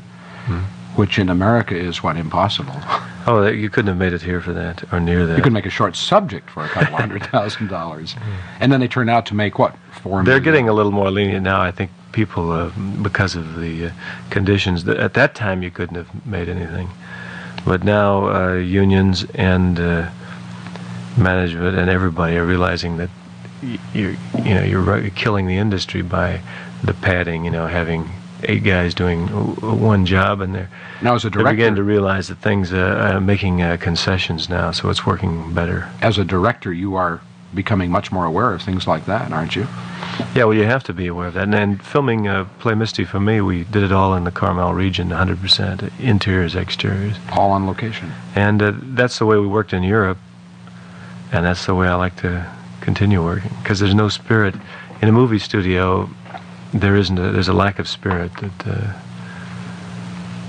which 0.98 1.20
in 1.20 1.30
America 1.30 1.74
is 1.76 2.04
what 2.04 2.18
impossible. 2.18 2.76
Oh, 3.30 3.46
you 3.46 3.70
couldn't 3.70 3.90
have 3.90 3.98
made 3.98 4.14
it 4.14 4.22
here 4.22 4.40
for 4.40 4.54
that 4.54 4.86
or 4.94 5.02
near 5.02 5.26
that. 5.26 5.36
You 5.36 5.44
could 5.44 5.52
make 5.52 5.66
a 5.66 5.70
short 5.70 5.98
subject 5.98 6.50
for 6.50 6.64
a 6.64 6.70
couple 6.70 6.94
of 6.96 7.02
hundred 7.02 7.26
thousand 7.26 7.68
dollars, 7.68 8.16
and 8.62 8.72
then 8.72 8.80
they 8.80 8.88
turned 8.88 9.10
out 9.10 9.26
to 9.26 9.36
make 9.36 9.60
what 9.60 9.76
four. 10.02 10.24
They're 10.24 10.36
million? 10.36 10.44
getting 10.44 10.70
a 10.70 10.74
little 10.74 10.94
more 10.94 11.12
lenient 11.12 11.44
now. 11.44 11.62
I 11.62 11.72
think 11.72 11.92
people, 12.18 12.52
uh, 12.52 12.72
because 13.04 13.36
of 13.36 13.60
the 13.60 13.86
uh, 13.86 13.92
conditions. 14.32 14.86
That 14.86 14.98
at 14.98 15.14
that 15.14 15.36
time, 15.36 15.62
you 15.62 15.70
couldn't 15.70 15.98
have 15.98 16.26
made 16.26 16.50
anything, 16.50 16.90
but 17.64 17.84
now 17.84 18.10
uh, 18.30 18.54
unions 18.56 19.24
and 19.36 19.80
uh, 19.80 20.10
management 21.16 21.78
and 21.78 21.92
everybody 21.92 22.36
are 22.38 22.46
realizing 22.46 22.98
that 22.98 23.12
you're, 23.94 24.16
you 24.44 24.56
know, 24.56 24.64
you're, 24.64 25.10
killing 25.12 25.46
the 25.46 25.58
industry 25.58 26.02
by 26.02 26.42
the 26.84 26.96
padding. 26.96 27.46
You 27.46 27.52
know, 27.52 27.68
having 27.68 28.10
eight 28.44 28.64
guys 28.64 28.96
doing 28.96 29.28
one 29.92 30.08
job, 30.08 30.42
and 30.42 30.56
they're 30.56 30.72
now 31.04 31.14
as 31.14 31.24
a 31.24 31.30
they're 31.30 31.44
beginning 31.44 31.76
to 31.76 31.84
realize 31.84 32.30
that 32.30 32.40
things 32.40 32.74
uh, 32.74 33.14
are 33.14 33.22
making 33.22 33.62
uh, 33.62 33.78
concessions 33.78 34.50
now, 34.50 34.72
so 34.72 34.90
it's 34.90 35.06
working 35.06 35.54
better. 35.54 35.88
As 36.02 36.18
a 36.18 36.26
director, 36.26 36.74
you 36.74 36.96
are 36.96 37.22
becoming 37.54 37.90
much 37.90 38.12
more 38.12 38.26
aware 38.26 38.54
of 38.54 38.62
things 38.62 38.88
like 38.88 39.06
that, 39.06 39.32
aren't 39.32 39.56
you? 39.56 39.68
Yeah, 40.36 40.46
well, 40.46 40.54
you 40.54 40.64
have 40.64 40.84
to 40.86 40.94
be 40.94 41.08
aware 41.08 41.28
of 41.28 41.34
that. 41.36 41.44
And, 41.44 41.56
and 41.56 41.84
filming 41.84 42.28
uh, 42.28 42.46
Play 42.60 42.76
Misty 42.76 43.06
for 43.06 43.20
me, 43.20 43.42
we 43.42 43.64
did 43.66 43.84
it 43.84 43.92
all 43.92 44.16
in 44.16 44.24
the 44.24 44.32
Carmel 44.32 44.74
region, 44.74 45.10
100%, 45.10 46.00
interiors, 46.00 46.56
exteriors. 46.56 47.16
All 47.32 47.52
on 47.52 47.66
location. 47.66 48.12
And 48.36 48.62
uh, 48.62 48.74
that's 48.76 49.20
the 49.20 49.26
way 49.26 49.38
we 49.38 49.48
worked 49.48 49.74
in 49.74 49.84
Europe, 49.84 50.18
and 51.32 51.46
that's 51.46 51.66
the 51.66 51.76
way 51.76 51.88
I 51.88 51.96
like 51.96 52.16
to 52.18 52.50
continue 52.82 53.24
working. 53.24 53.52
Because 53.62 53.80
there's 53.80 53.96
no 53.96 54.10
spirit. 54.10 54.56
In 55.02 55.10
a 55.10 55.12
movie 55.12 55.40
studio, 55.40 56.10
there 56.74 56.96
isn't 56.96 57.18
a, 57.18 57.32
there's 57.32 57.48
a 57.48 57.54
lack 57.54 57.80
of 57.80 57.88
spirit 57.88 58.32
that 58.38 58.68
uh, 58.68 58.94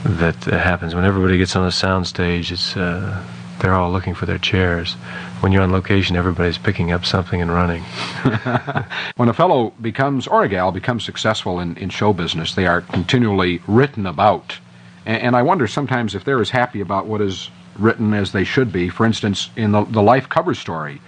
that 0.05 0.49
uh, 0.49 0.59
happens. 0.59 0.95
When 0.95 1.05
everybody 1.05 1.39
gets 1.39 1.57
on 1.57 1.67
a 1.67 1.73
sound 1.73 2.07
stage, 2.07 2.53
it's, 2.53 2.77
uh, 2.77 3.23
they're 3.61 3.75
all 3.75 3.91
looking 3.91 4.15
for 4.15 4.27
their 4.27 4.39
chairs. 4.39 4.95
When 5.41 5.53
you're 5.53 5.63
on 5.63 5.73
location, 5.73 6.17
everybody's 6.17 6.59
picking 6.59 6.93
up 6.93 7.05
something 7.05 7.41
and 7.43 7.51
running. 7.51 7.83
when 9.17 9.29
a 9.29 9.35
fellow 9.35 9.73
becomes, 9.81 10.27
or 10.27 10.43
a 10.43 10.49
gal 10.49 10.73
becomes 10.73 11.05
successful 11.05 11.61
in, 11.61 11.77
in 11.77 11.91
show 11.91 12.13
business, 12.13 12.55
they 12.55 12.67
are 12.67 12.83
continually 12.83 13.61
written 13.67 14.07
about. 14.07 14.59
And, 15.07 15.23
and 15.23 15.37
I 15.37 15.43
wonder 15.43 15.67
sometimes 15.67 16.15
if 16.15 16.25
they're 16.25 16.41
as 16.41 16.51
happy 16.51 16.81
about 16.81 17.07
what 17.07 17.21
is 17.21 17.51
written 17.79 18.15
as 18.15 18.33
they 18.33 18.45
should 18.45 18.73
be. 18.73 18.89
For 18.89 19.07
instance, 19.07 19.51
in 19.57 19.73
the, 19.73 19.85
the 19.85 20.03
Life 20.03 20.29
cover 20.29 20.55
story, 20.55 21.01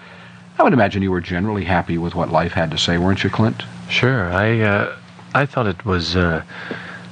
I 0.59 0.63
would 0.63 0.73
imagine 0.73 1.03
you 1.03 1.11
were 1.11 1.21
generally 1.21 1.65
happy 1.65 1.99
with 1.99 2.15
what 2.15 2.31
Life 2.31 2.53
had 2.53 2.71
to 2.73 2.79
say, 2.79 2.99
weren't 2.99 3.25
you, 3.25 3.31
Clint? 3.31 3.63
Sure. 3.89 4.31
I, 4.33 4.61
uh, 4.61 4.97
I 5.35 5.47
thought 5.47 5.67
it 5.67 5.85
was. 5.85 6.17
Uh, 6.17 6.43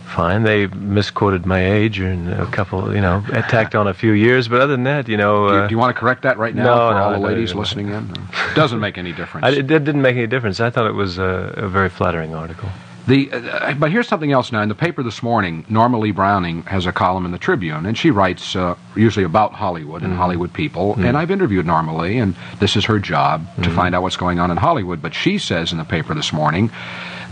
fine. 0.09 0.43
They 0.43 0.67
misquoted 0.67 1.47
my 1.47 1.65
age 1.65 1.99
and 1.99 2.33
a 2.33 2.47
couple, 2.47 2.95
you 2.95 3.01
know, 3.01 3.23
tacked 3.49 3.75
on 3.75 3.87
a 3.87 3.95
few 3.95 4.13
years. 4.13 4.49
But 4.49 4.61
other 4.61 4.73
than 4.73 4.85
that, 4.85 5.09
you 5.09 5.17
know. 5.17 5.47
Uh, 5.47 5.51
do, 5.51 5.57
you, 5.57 5.69
do, 5.69 5.75
you, 5.75 5.79
want 5.79 5.95
to 5.95 6.01
correct 6.01 6.23
that 6.23 6.39
right 6.39 6.55
now 6.55 6.65
no, 6.65 6.89
for 6.89 6.95
no, 6.95 7.01
all 7.01 7.13
the 7.13 7.19
ladies 7.19 7.55
listening 7.55 7.89
in? 7.89 8.13
Doesn't 8.55 8.81
make 8.81 8.99
any 8.99 9.13
difference. 9.13 9.47
I, 9.47 9.51
it 9.51 9.67
didn't 9.67 10.03
make 10.03 10.17
any 10.17 10.27
difference. 10.27 10.61
I 10.61 10.71
thought 10.71 10.87
it 10.87 10.95
was 10.95 11.19
a, 11.19 11.55
a 11.57 11.69
very 11.69 11.89
flattering 11.89 12.35
article. 12.35 12.69
The, 13.09 13.33
uh, 13.33 13.73
but 13.73 13.91
here's 13.91 14.07
something 14.07 14.33
else 14.33 14.53
now. 14.53 14.61
In 14.61 14.69
the 14.69 14.75
paper 14.75 15.03
this 15.03 15.23
morning, 15.23 15.65
Norma 15.71 15.99
Lee 15.99 16.11
Browning 16.11 16.63
has 16.65 16.85
a 16.85 16.93
column 16.93 17.25
in 17.25 17.33
the 17.33 17.39
Tribune, 17.39 17.87
and 17.87 17.97
she 17.97 18.11
writes 18.11 18.55
uh, 18.55 18.77
usually 18.95 19.25
about 19.25 19.55
Hollywood 19.55 20.03
and 20.03 20.13
mm. 20.13 20.17
Hollywood 20.17 20.53
people. 20.53 20.95
Mm. 20.95 21.09
And 21.09 21.17
I've 21.17 21.31
interviewed 21.31 21.65
Norma 21.65 21.97
Lee, 21.97 22.19
and 22.19 22.37
this 22.61 22.77
is 22.77 22.85
her 22.85 22.99
job 22.99 23.47
mm. 23.57 23.65
to 23.65 23.71
find 23.71 23.95
out 23.95 24.03
what's 24.03 24.19
going 24.19 24.39
on 24.41 24.51
in 24.51 24.59
Hollywood. 24.59 25.01
But 25.01 25.15
she 25.15 25.39
says 25.39 25.73
in 25.73 25.79
the 25.79 25.87
paper 25.87 26.13
this 26.13 26.35
morning 26.35 26.71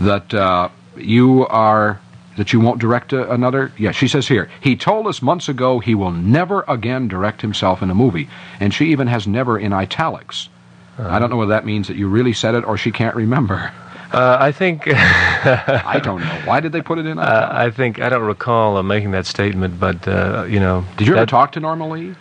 that 0.01 0.33
uh, 0.33 0.69
you 0.95 1.45
are 1.45 2.01
that 2.37 2.53
you 2.53 2.59
won't 2.59 2.79
direct 2.79 3.13
a, 3.13 3.31
another? 3.31 3.71
Yeah, 3.77 3.91
she 3.91 4.07
says 4.07 4.27
here, 4.27 4.49
he 4.61 4.75
told 4.75 5.05
us 5.07 5.21
months 5.21 5.49
ago 5.49 5.79
he 5.79 5.93
will 5.93 6.11
never 6.11 6.63
again 6.67 7.07
direct 7.07 7.41
himself 7.41 7.81
in 7.81 7.89
a 7.89 7.95
movie. 7.95 8.29
And 8.59 8.73
she 8.73 8.85
even 8.91 9.07
has 9.07 9.27
never 9.27 9.59
in 9.59 9.73
italics. 9.73 10.49
Uh-huh. 10.97 11.09
I 11.09 11.19
don't 11.19 11.29
know 11.29 11.37
whether 11.37 11.49
that 11.49 11.65
means 11.65 11.87
that 11.87 11.97
you 11.97 12.07
really 12.07 12.33
said 12.33 12.55
it 12.55 12.63
or 12.63 12.77
she 12.77 12.91
can't 12.91 13.15
remember. 13.15 13.71
Uh, 14.11 14.37
I 14.39 14.51
think. 14.51 14.83
I 14.87 15.99
don't 16.01 16.21
know. 16.21 16.41
Why 16.45 16.59
did 16.59 16.71
they 16.71 16.81
put 16.81 16.97
it 16.97 17.05
in? 17.05 17.19
Uh, 17.19 17.49
I 17.51 17.69
think 17.71 17.99
I 17.99 18.09
don't 18.09 18.23
recall 18.23 18.77
uh, 18.77 18.83
making 18.83 19.11
that 19.11 19.25
statement, 19.25 19.79
but 19.79 20.07
uh, 20.07 20.45
you 20.47 20.59
know. 20.59 20.85
Did 20.95 21.07
you 21.07 21.13
that, 21.15 21.21
ever 21.21 21.25
talk 21.25 21.51
to 21.53 21.59
Norma 21.59 21.89
Lee? 21.89 22.15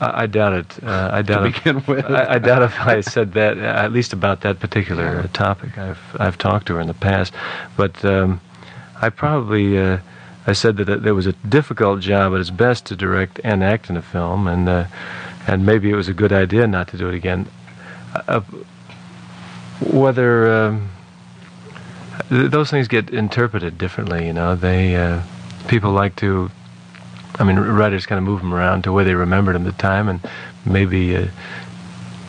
Uh, 0.00 0.04
I, 0.04 0.22
I 0.22 0.26
doubt 0.26 0.52
it. 0.52 0.84
Uh, 0.84 1.10
I 1.12 1.22
doubt 1.22 1.44
to 1.44 1.50
begin 1.50 1.76
if, 1.78 1.88
with. 1.88 2.04
I, 2.06 2.34
I, 2.34 2.38
doubt 2.38 2.62
if 2.62 2.78
I 2.80 3.00
said 3.14 3.32
that, 3.32 3.58
uh, 3.58 3.62
at 3.62 3.92
least 3.92 4.12
about 4.12 4.42
that 4.42 4.60
particular 4.60 5.20
uh, 5.20 5.26
topic. 5.32 5.78
I've 5.78 6.00
I've 6.18 6.38
talked 6.38 6.66
to 6.66 6.74
her 6.74 6.80
in 6.80 6.88
the 6.88 6.94
past, 6.94 7.32
but 7.76 8.04
um, 8.04 8.40
I 9.00 9.08
probably 9.08 9.78
uh, 9.78 9.98
I 10.46 10.52
said 10.52 10.76
that 10.76 11.02
there 11.02 11.14
was 11.14 11.26
a 11.26 11.32
difficult 11.32 12.00
job 12.00 12.34
at 12.34 12.40
its 12.40 12.50
best 12.50 12.86
to 12.86 12.96
direct 12.96 13.40
and 13.42 13.64
act 13.64 13.88
in 13.88 13.96
a 13.96 14.02
film, 14.02 14.46
and 14.46 14.68
uh, 14.68 14.86
and 15.46 15.64
maybe 15.64 15.90
it 15.90 15.96
was 15.96 16.08
a 16.08 16.14
good 16.14 16.32
idea 16.32 16.66
not 16.66 16.88
to 16.88 16.98
do 16.98 17.08
it 17.08 17.14
again. 17.14 17.46
Uh, 18.28 18.40
whether 19.80 20.50
um, 20.50 20.90
th- 22.28 22.50
those 22.50 22.70
things 22.70 22.88
get 22.88 23.10
interpreted 23.10 23.78
differently, 23.78 24.26
you 24.26 24.32
know, 24.32 24.54
they 24.56 25.22
people 25.68 25.92
like 25.92 26.16
to 26.16 26.50
I 27.38 27.44
mean, 27.44 27.58
writers 27.58 28.06
kind 28.06 28.18
of 28.18 28.24
move 28.24 28.40
them 28.40 28.54
around 28.54 28.84
to 28.84 28.92
where 28.92 29.04
they 29.04 29.14
remembered 29.14 29.54
them 29.54 29.66
at 29.66 29.76
the 29.76 29.82
time, 29.82 30.08
and 30.08 30.20
maybe, 30.64 31.16
uh, 31.16 31.26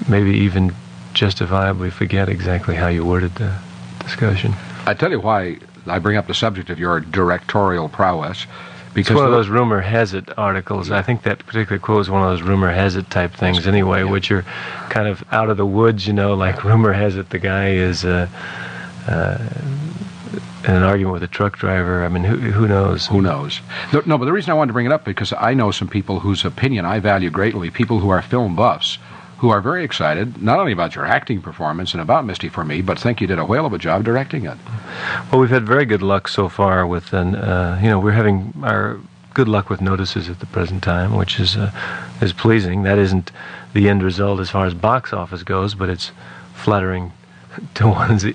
maybe 0.10 0.32
even 0.32 0.74
justifiably 1.14 1.90
forget 1.90 2.30
exactly 2.30 2.76
how 2.76 2.88
you 2.88 3.06
worded 3.06 3.36
the 3.36 3.58
discussion. 4.00 4.54
I 4.86 4.94
tell 4.94 5.12
you 5.12 5.20
why 5.20 5.58
I 5.88 6.00
bring 6.00 6.18
up 6.18 6.28
the 6.28 6.34
subject 6.34 6.70
of 6.70 6.80
your 6.80 7.00
directorial 7.00 7.90
prowess. 7.90 8.46
Because 8.94 9.12
it's 9.12 9.18
one 9.18 9.26
of 9.26 9.32
those 9.32 9.50
rumor 9.50 9.80
has 9.82 10.14
it 10.14 10.36
articles. 10.40 10.90
Yeah. 10.90 10.98
I 10.98 11.02
think 11.04 11.22
that 11.24 11.46
particular 11.46 11.78
quote 11.78 12.02
is 12.02 12.10
one 12.10 12.24
of 12.24 12.30
those 12.30 12.42
rumor 12.42 12.72
has 12.72 12.96
it 12.96 13.10
type 13.12 13.34
things, 13.34 13.68
anyway, 13.68 14.00
yeah. 14.00 14.10
which 14.10 14.32
are 14.32 14.42
kind 14.90 15.08
of 15.08 15.24
out 15.32 15.50
of 15.50 15.58
the 15.58 15.66
woods, 15.66 16.08
you 16.08 16.14
know, 16.14 16.34
like 16.34 16.64
rumor 16.72 16.94
has 16.94 17.16
it 17.16 17.30
the 17.30 17.40
guy 17.40 17.72
is. 17.72 18.04
Uh, 18.04 18.28
uh, 19.08 19.38
an 20.76 20.84
argument 20.84 21.14
with 21.14 21.24
a 21.24 21.28
truck 21.28 21.58
driver. 21.58 22.04
I 22.04 22.10
mean, 22.10 22.24
who, 22.24 22.38
who 22.38 22.68
knows? 22.68 23.08
Who 23.08 23.22
knows? 23.22 23.62
No, 24.06 24.18
but 24.18 24.26
the 24.26 24.34
reason 24.34 24.52
I 24.52 24.54
wanted 24.54 24.70
to 24.70 24.74
bring 24.74 24.86
it 24.86 24.92
up 24.92 25.06
because 25.06 25.34
I 25.34 25.54
know 25.54 25.72
some 25.72 25.88
people 25.88 26.20
whose 26.20 26.44
opinion 26.44 26.86
I 26.86 27.00
value 27.00 27.30
greatly, 27.30 27.70
people 27.70 28.00
who 28.00 28.10
are 28.10 28.22
film 28.22 28.56
buffs, 28.56 28.98
who 29.38 29.50
are 29.50 29.62
very 29.62 29.84
excited 29.84 30.42
not 30.42 30.60
only 30.60 30.72
about 30.72 30.96
your 30.96 31.06
acting 31.06 31.42
performance 31.42 31.94
and 31.94 32.02
about 32.02 32.26
Misty 32.26 32.50
for 32.50 32.66
Me, 32.66 32.82
but 32.82 33.00
think 33.00 33.22
you 33.22 33.28
did 33.28 33.40
a 33.40 33.46
whale 33.46 33.66
of 33.66 33.74
a 33.74 33.78
job 33.78 34.04
directing 34.04 34.46
it. 34.46 34.58
Well, 35.32 35.40
we've 35.40 35.50
had 35.50 35.66
very 35.66 35.86
good 35.86 36.02
luck 36.02 36.28
so 36.28 36.50
far 36.50 36.86
with, 36.88 37.14
an, 37.14 37.36
uh, 37.36 37.80
you 37.82 37.90
know, 37.90 38.00
we're 38.00 38.12
having 38.12 38.54
our 38.64 39.00
good 39.34 39.48
luck 39.48 39.70
with 39.70 39.82
notices 39.82 40.30
at 40.30 40.40
the 40.40 40.48
present 40.48 40.84
time, 40.84 41.16
which 41.16 41.40
is 41.40 41.56
uh, 41.56 41.72
is 42.22 42.34
pleasing. 42.34 42.82
That 42.82 42.98
isn't 42.98 43.32
the 43.74 43.88
end 43.88 44.02
result 44.02 44.40
as 44.40 44.50
far 44.50 44.66
as 44.66 44.74
box 44.74 45.14
office 45.14 45.44
goes, 45.44 45.76
but 45.76 45.90
it's 45.90 46.12
flattering 46.56 47.14
to 47.76 47.88
one's 47.88 48.26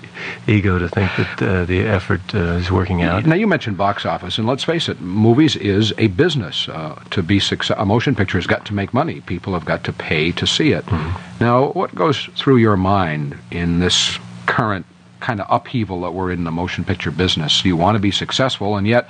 ego 0.47 0.79
to 0.79 0.89
think 0.89 1.11
that 1.17 1.41
uh, 1.41 1.65
the 1.65 1.81
effort 1.81 2.21
uh, 2.33 2.53
is 2.53 2.71
working 2.71 3.01
out. 3.01 3.25
Now 3.25 3.35
you 3.35 3.47
mentioned 3.47 3.77
box 3.77 4.05
office, 4.05 4.37
and 4.37 4.47
let's 4.47 4.63
face 4.63 4.89
it, 4.89 5.01
movies 5.01 5.55
is 5.55 5.93
a 5.97 6.07
business. 6.07 6.67
Uh, 6.69 7.01
to 7.11 7.23
be 7.23 7.39
success, 7.39 7.77
a 7.79 7.85
motion 7.85 8.15
picture 8.15 8.37
has 8.37 8.47
got 8.47 8.65
to 8.65 8.73
make 8.73 8.93
money. 8.93 9.21
People 9.21 9.53
have 9.53 9.65
got 9.65 9.83
to 9.85 9.93
pay 9.93 10.31
to 10.31 10.47
see 10.47 10.71
it. 10.71 10.85
Mm-hmm. 10.85 11.43
Now, 11.43 11.71
what 11.71 11.93
goes 11.95 12.25
through 12.35 12.57
your 12.57 12.77
mind 12.77 13.37
in 13.51 13.79
this 13.79 14.17
current 14.45 14.85
kind 15.19 15.39
of 15.39 15.47
upheaval 15.49 16.01
that 16.01 16.11
we're 16.13 16.31
in 16.31 16.43
the 16.43 16.51
motion 16.51 16.83
picture 16.83 17.11
business? 17.11 17.63
You 17.65 17.77
want 17.77 17.95
to 17.95 17.99
be 17.99 18.11
successful, 18.11 18.77
and 18.77 18.87
yet, 18.87 19.09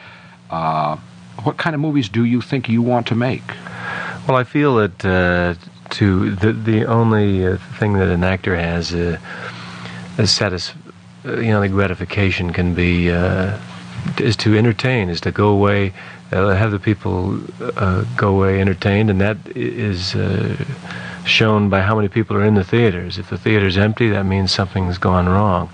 uh, 0.49 0.97
what 1.43 1.57
kind 1.57 1.73
of 1.73 1.81
movies 1.81 2.09
do 2.09 2.23
you 2.25 2.41
think 2.41 2.69
you 2.69 2.81
want 2.81 3.07
to 3.07 3.15
make? 3.15 3.43
Well, 4.27 4.37
I 4.37 4.43
feel 4.43 4.75
that 4.75 5.03
uh, 5.03 5.55
to 5.91 6.35
the 6.35 6.53
the 6.53 6.85
only 6.85 7.45
uh, 7.45 7.57
thing 7.79 7.93
that 7.93 8.07
an 8.07 8.23
actor 8.23 8.55
has 8.55 8.93
the 10.17 10.27
satis, 10.27 10.73
uh, 11.25 11.39
you 11.39 11.51
know, 11.51 11.61
the 11.61 11.69
gratification 11.69 12.53
can 12.53 12.73
be 12.73 13.11
uh, 13.11 13.57
is 14.19 14.35
to 14.37 14.57
entertain, 14.57 15.09
is 15.09 15.21
to 15.21 15.31
go 15.31 15.49
away, 15.49 15.93
uh, 16.31 16.49
have 16.49 16.71
the 16.71 16.79
people 16.79 17.39
uh, 17.61 18.03
go 18.15 18.35
away 18.35 18.59
entertained, 18.59 19.09
and 19.09 19.21
that 19.21 19.37
is 19.55 20.15
uh, 20.15 20.55
shown 21.25 21.69
by 21.69 21.81
how 21.81 21.95
many 21.95 22.07
people 22.07 22.35
are 22.35 22.43
in 22.43 22.55
the 22.55 22.63
theaters. 22.63 23.17
If 23.17 23.29
the 23.29 23.37
theater's 23.37 23.77
empty, 23.77 24.09
that 24.09 24.25
means 24.25 24.51
something's 24.51 24.97
gone 24.97 25.27
wrong, 25.27 25.69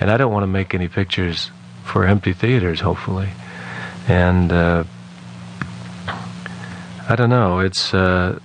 and 0.00 0.10
I 0.10 0.16
don't 0.16 0.32
want 0.32 0.42
to 0.42 0.48
make 0.48 0.74
any 0.74 0.88
pictures 0.88 1.50
for 1.84 2.04
empty 2.04 2.32
theaters, 2.32 2.80
hopefully, 2.80 3.30
and. 4.08 4.52
Uh, 4.52 4.84
I 7.08 7.16
don't 7.16 7.30
know. 7.30 7.58
It's. 7.58 7.92
I, 7.92 8.38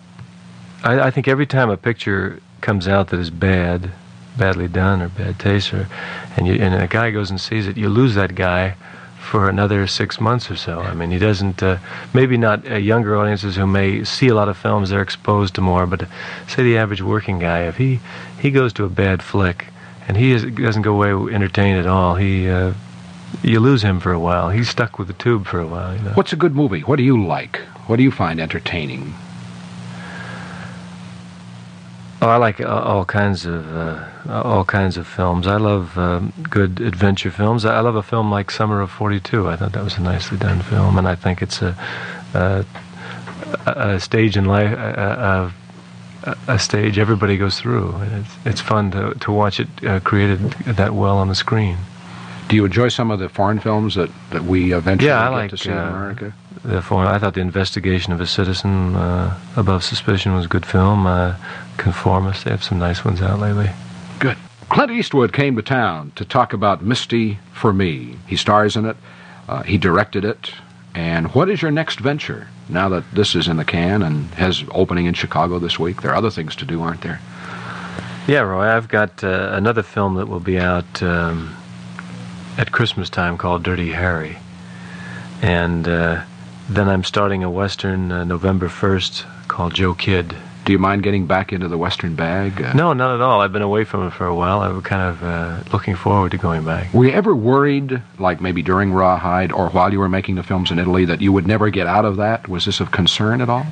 I 0.84 1.12
think 1.12 1.27
every 1.27 1.45
time 1.45 1.69
a 1.69 1.77
picture 1.77 2.39
comes 2.62 2.88
out 2.88 3.10
that 3.10 3.19
is 3.19 3.29
bad, 3.29 3.91
badly 4.38 4.67
done 4.67 5.02
or 5.02 5.10
bad 5.10 5.39
taste, 5.39 5.74
or 5.74 5.88
and 6.38 6.48
you, 6.48 6.54
and 6.56 6.76
a 6.76 6.88
guy 6.88 7.12
goes 7.12 7.30
and 7.30 7.39
sees 7.39 7.67
it, 7.67 7.78
you 7.78 7.89
lose 7.89 8.15
that 8.15 8.36
guy 8.36 8.76
for 9.19 9.50
another 9.50 9.88
six 9.88 10.21
months 10.21 10.52
or 10.52 10.56
so. 10.56 10.82
I 10.82 10.93
mean, 10.93 11.12
he 11.12 11.17
doesn't. 11.17 11.62
Uh, 11.63 11.78
maybe 12.13 12.38
not 12.38 12.69
uh, 12.69 12.76
younger 12.76 13.17
audiences 13.17 13.56
who 13.56 13.65
may 13.65 14.04
see 14.04 14.28
a 14.28 14.36
lot 14.36 14.50
of 14.50 14.58
films, 14.58 14.89
they're 14.89 15.02
exposed 15.02 15.56
to 15.56 15.62
more. 15.62 15.86
But 15.88 16.04
uh, 16.04 16.06
say 16.48 16.63
the 16.63 16.78
average 16.78 17.02
working 17.02 17.39
guy, 17.39 17.62
if 17.63 17.78
he 17.78 18.00
he 18.39 18.52
goes 18.52 18.71
to 18.74 18.86
a 18.86 18.89
bad 18.89 19.24
flick 19.24 19.67
and 20.08 20.15
he 20.17 20.32
is, 20.32 20.45
doesn't 20.45 20.84
go 20.84 21.02
away 21.02 21.34
entertained 21.34 21.80
at 21.80 21.88
all, 21.88 22.15
he. 22.15 22.50
Uh, 22.50 22.74
you 23.43 23.60
lose 23.60 23.82
him 23.82 24.00
for 24.00 24.13
a 24.13 24.19
while. 24.19 24.50
He's 24.50 24.69
stuck 24.69 24.98
with 24.98 25.08
the 25.08 25.13
tube 25.13 25.45
for 25.45 25.60
a 25.60 25.67
while. 25.67 25.93
You 25.93 26.02
know? 26.04 26.12
What's 26.12 26.32
a 26.32 26.38
good 26.38 26.56
movie? 26.56 26.82
What 26.82 26.95
do 26.95 27.04
you 27.04 27.21
like? 27.21 27.58
What 27.88 27.98
do 27.98 28.04
you 28.04 28.12
find 28.12 28.39
entertaining? 28.39 29.13
Oh, 32.25 32.29
I 32.29 32.38
like 32.38 32.59
all 32.59 33.05
kinds 33.05 33.45
of 33.45 33.71
uh, 33.75 34.03
all 34.27 34.65
kinds 34.65 34.97
of 34.97 35.05
films. 35.05 35.45
I 35.45 35.57
love 35.57 35.95
um, 35.95 36.33
good 36.49 36.81
adventure 36.81 37.29
films. 37.29 37.65
I 37.65 37.79
love 37.81 37.95
a 37.95 38.01
film 38.01 38.31
like 38.31 38.49
Summer 38.49 38.81
of 38.81 38.89
'42. 38.89 39.47
I 39.47 39.55
thought 39.55 39.73
that 39.73 39.83
was 39.83 39.99
a 39.99 40.01
nicely 40.01 40.35
done 40.39 40.59
film, 40.63 40.97
and 40.97 41.07
I 41.07 41.13
think 41.13 41.43
it's 41.43 41.61
a 41.61 41.77
a, 42.33 42.65
a 43.67 43.99
stage 43.99 44.38
in 44.38 44.45
life, 44.45 44.71
a, 44.75 45.53
a, 46.23 46.38
a, 46.47 46.57
stage 46.57 46.97
everybody 46.97 47.38
goes 47.38 47.59
through, 47.59 47.91
and 47.91 48.25
it's 48.25 48.35
it's 48.43 48.61
fun 48.61 48.89
to 48.89 49.13
to 49.13 49.31
watch 49.31 49.59
it 49.59 49.67
uh, 49.85 49.99
created 49.99 50.39
that 50.65 50.95
well 50.95 51.19
on 51.19 51.27
the 51.27 51.35
screen. 51.35 51.77
Do 52.47 52.55
you 52.55 52.65
enjoy 52.65 52.88
some 52.88 53.11
of 53.11 53.19
the 53.19 53.29
foreign 53.29 53.59
films 53.59 53.93
that, 53.93 54.09
that 54.31 54.45
we 54.45 54.73
eventually 54.73 55.09
yeah, 55.09 55.21
I 55.21 55.25
get 55.25 55.35
like, 55.35 55.49
to 55.51 55.57
see 55.57 55.69
uh, 55.69 55.73
in 55.73 55.93
America? 55.93 56.33
The 56.65 56.82
foreign, 56.82 57.08
I 57.08 57.19
thought 57.19 57.36
the 57.36 57.41
investigation 57.41 58.12
of 58.12 58.21
a 58.21 58.25
citizen 58.25 58.95
uh, 58.95 59.38
above 59.56 59.84
suspicion 59.84 60.34
was 60.34 60.45
a 60.45 60.47
good 60.47 60.65
film. 60.65 61.06
Uh, 61.06 61.36
Conformist, 61.78 62.45
they 62.45 62.51
have 62.51 62.63
some 62.63 62.80
nice 62.80 63.06
ones 63.06 63.21
out 63.21 63.39
lately. 63.39 63.69
Good. 64.19 64.38
Clint 64.69 64.91
Eastwood 64.91 65.32
came 65.32 65.56
to 65.56 65.62
town 65.62 66.12
to 66.15 66.25
talk 66.25 66.54
about 66.54 66.84
Misty 66.84 67.38
for 67.54 67.71
Me. 67.71 68.15
He 68.28 68.36
stars 68.36 68.75
in 68.75 68.86
it. 68.86 68.97
Uh, 69.47 69.62
he 69.63 69.78
directed 69.78 70.25
it. 70.25 70.51
And 70.95 71.34
what 71.36 71.49
is 71.49 71.62
your 71.62 71.71
next 71.71 71.99
venture 71.99 72.47
now 72.69 72.89
that 72.89 73.04
this 73.13 73.36
is 73.36 73.47
in 73.47 73.58
the 73.58 73.65
can 73.65 74.01
and 74.01 74.25
has 74.36 74.63
opening 74.71 75.06
in 75.06 75.13
Chicago 75.13 75.60
this 75.60 75.78
week? 75.78 76.01
There 76.01 76.12
are 76.12 76.17
other 76.17 76.32
things 76.32 76.56
to 76.58 76.65
do, 76.65 76.82
aren't 76.82 77.01
there? 77.01 77.19
Yeah, 78.28 78.39
Roy. 78.39 78.67
I've 78.67 78.88
got 78.88 79.23
uh, 79.23 79.49
another 79.51 79.84
film 79.84 80.15
that 80.15 80.28
will 80.28 80.39
be 80.39 80.58
out. 80.58 81.04
Um, 81.04 81.56
at 82.58 82.71
Christmas 82.71 83.10
time 83.10 83.38
called 83.38 83.63
Dirty 83.63 83.91
Harry. 83.91 84.38
And 85.41 85.88
uh, 85.88 86.23
then 86.69 86.89
I'm 86.89 87.04
starting 87.04 87.43
a 87.43 87.49
Western 87.49 88.12
uh, 88.12 88.23
November 88.23 88.67
1st 88.69 89.25
called 89.47 89.73
Joe 89.73 89.93
Kidd. 89.93 90.36
Do 90.65 90.71
you 90.71 90.80
mind 90.80 91.04
getting 91.04 91.28
back 91.28 91.54
into 91.54 91.67
the 91.67 91.78
Western 91.78 92.15
bag? 92.15 92.60
Uh, 92.60 92.73
No, 92.73 92.93
not 92.93 93.13
at 93.13 93.21
all. 93.21 93.39
I've 93.41 93.54
been 93.54 93.62
away 93.62 93.84
from 93.84 94.08
it 94.08 94.12
for 94.13 94.25
a 94.25 94.34
while. 94.34 94.62
I 94.62 94.69
was 94.69 94.84
kind 94.84 95.01
of 95.04 95.23
uh, 95.23 95.63
looking 95.71 95.95
forward 95.95 96.32
to 96.32 96.38
going 96.38 96.65
back. 96.65 96.91
Were 96.91 97.06
you 97.06 97.12
ever 97.12 97.36
worried, 97.36 98.01
like 98.17 98.41
maybe 98.41 98.63
during 98.63 98.91
Rawhide 98.91 99.51
or 99.51 99.69
while 99.69 99.91
you 99.93 99.99
were 99.99 100.10
making 100.10 100.36
the 100.36 100.43
films 100.43 100.71
in 100.71 100.80
Italy, 100.80 101.06
that 101.06 101.21
you 101.21 101.32
would 101.32 101.45
never 101.45 101.69
get 101.69 101.86
out 101.86 102.04
of 102.04 102.17
that? 102.17 102.47
Was 102.47 102.65
this 102.65 102.80
of 102.80 102.89
concern 102.91 103.41
at 103.41 103.49
all? 103.49 103.65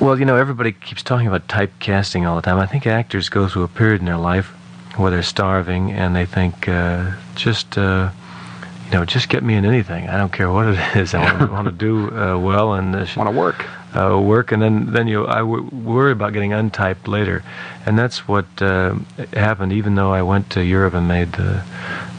Well, 0.00 0.18
you 0.18 0.24
know, 0.24 0.36
everybody 0.36 0.72
keeps 0.72 1.02
talking 1.04 1.28
about 1.28 1.46
typecasting 1.46 2.26
all 2.28 2.34
the 2.36 2.42
time. 2.42 2.58
I 2.58 2.66
think 2.66 2.86
actors 2.86 3.28
go 3.28 3.46
through 3.48 3.62
a 3.62 3.68
period 3.68 4.00
in 4.00 4.06
their 4.06 4.16
life 4.18 4.46
where 4.96 5.10
they're 5.12 5.22
starving 5.22 5.92
and 5.92 6.16
they 6.16 6.26
think, 6.26 6.68
uh, 6.68 7.12
just, 7.36 7.78
uh, 7.78 8.10
you 8.86 8.92
know, 8.92 9.04
just 9.04 9.28
get 9.28 9.42
me 9.42 9.54
in 9.54 9.64
anything. 9.64 10.08
I 10.08 10.16
don't 10.16 10.32
care 10.32 10.50
what 10.50 10.66
it 10.68 10.96
is. 10.96 11.14
I 11.14 11.22
want, 11.22 11.50
want 11.52 11.66
to 11.66 11.72
do 11.72 12.08
uh, 12.16 12.38
well 12.38 12.74
and 12.74 12.94
uh, 12.94 13.06
Want 13.16 13.28
to 13.28 13.36
work? 13.36 13.66
uh, 13.94 14.20
work, 14.20 14.52
and 14.52 14.60
then 14.62 14.92
then 14.92 15.08
you 15.08 15.26
I 15.26 15.38
w- 15.38 15.68
worry 15.72 16.12
about 16.12 16.32
getting 16.32 16.52
untyped 16.52 17.08
later, 17.08 17.42
and 17.84 17.98
that's 17.98 18.28
what 18.28 18.46
uh, 18.62 18.94
happened. 19.32 19.72
Even 19.72 19.94
though 19.96 20.12
I 20.12 20.22
went 20.22 20.50
to 20.50 20.62
Europe 20.64 20.94
and 20.94 21.08
made 21.08 21.32
the 21.32 21.62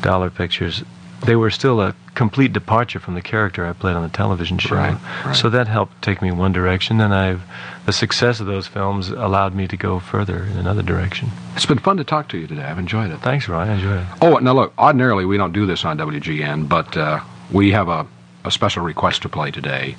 dollar 0.01 0.29
pictures, 0.29 0.83
they 1.25 1.35
were 1.35 1.49
still 1.49 1.81
a 1.81 1.95
complete 2.15 2.53
departure 2.53 2.99
from 2.99 3.13
the 3.15 3.21
character 3.21 3.65
I 3.65 3.73
played 3.73 3.95
on 3.95 4.03
the 4.03 4.09
television 4.09 4.57
show. 4.57 4.75
Right, 4.75 4.97
right. 5.25 5.35
So 5.35 5.49
that 5.49 5.67
helped 5.67 6.01
take 6.01 6.21
me 6.21 6.31
one 6.31 6.51
direction, 6.51 6.99
and 7.01 7.13
I've 7.13 7.43
the 7.85 7.93
success 7.93 8.39
of 8.39 8.47
those 8.47 8.67
films 8.67 9.09
allowed 9.09 9.55
me 9.55 9.67
to 9.67 9.77
go 9.77 9.99
further 9.99 10.43
in 10.43 10.57
another 10.57 10.81
direction. 10.81 11.29
It's 11.55 11.65
been 11.65 11.79
fun 11.79 11.97
to 11.97 12.03
talk 12.03 12.27
to 12.29 12.37
you 12.37 12.47
today. 12.47 12.63
I've 12.63 12.79
enjoyed 12.79 13.11
it. 13.11 13.19
Thanks, 13.21 13.47
Roy. 13.47 13.59
I 13.59 13.73
enjoyed 13.73 14.01
it. 14.01 14.07
Oh, 14.21 14.37
now 14.37 14.53
look, 14.53 14.73
ordinarily 14.77 15.25
we 15.25 15.37
don't 15.37 15.53
do 15.53 15.65
this 15.65 15.85
on 15.85 15.97
WGN, 15.97 16.67
but 16.67 16.97
uh, 16.97 17.21
we 17.51 17.71
have 17.71 17.87
a, 17.87 18.05
a 18.43 18.51
special 18.51 18.83
request 18.83 19.21
to 19.21 19.29
play 19.29 19.51
today. 19.51 19.95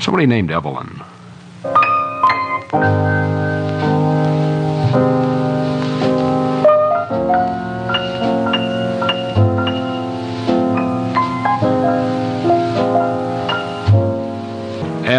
Somebody 0.00 0.26
named 0.26 0.50
Evelyn. 0.50 1.02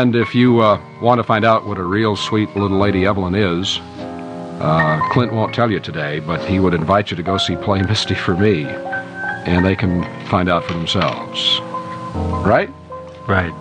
And 0.05 0.15
if 0.15 0.35
you 0.35 0.59
uh, 0.59 0.79
want 1.01 1.17
to 1.17 1.23
find 1.23 1.43
out 1.43 1.65
what 1.65 1.79
a 1.79 1.83
real 1.83 2.15
sweet 2.15 2.55
little 2.55 2.77
lady 2.77 3.07
Evelyn 3.07 3.33
is, 3.33 3.79
uh, 4.61 4.99
Clint 5.09 5.33
won't 5.33 5.51
tell 5.51 5.71
you 5.71 5.79
today, 5.79 6.19
but 6.19 6.47
he 6.47 6.59
would 6.59 6.75
invite 6.75 7.09
you 7.09 7.17
to 7.17 7.23
go 7.23 7.39
see 7.39 7.55
Play 7.55 7.81
Misty 7.81 8.13
for 8.13 8.37
Me, 8.37 8.65
and 8.65 9.65
they 9.65 9.75
can 9.75 10.03
find 10.27 10.47
out 10.47 10.63
for 10.63 10.73
themselves. 10.73 11.59
Right? 12.45 12.69
Right. 13.27 13.51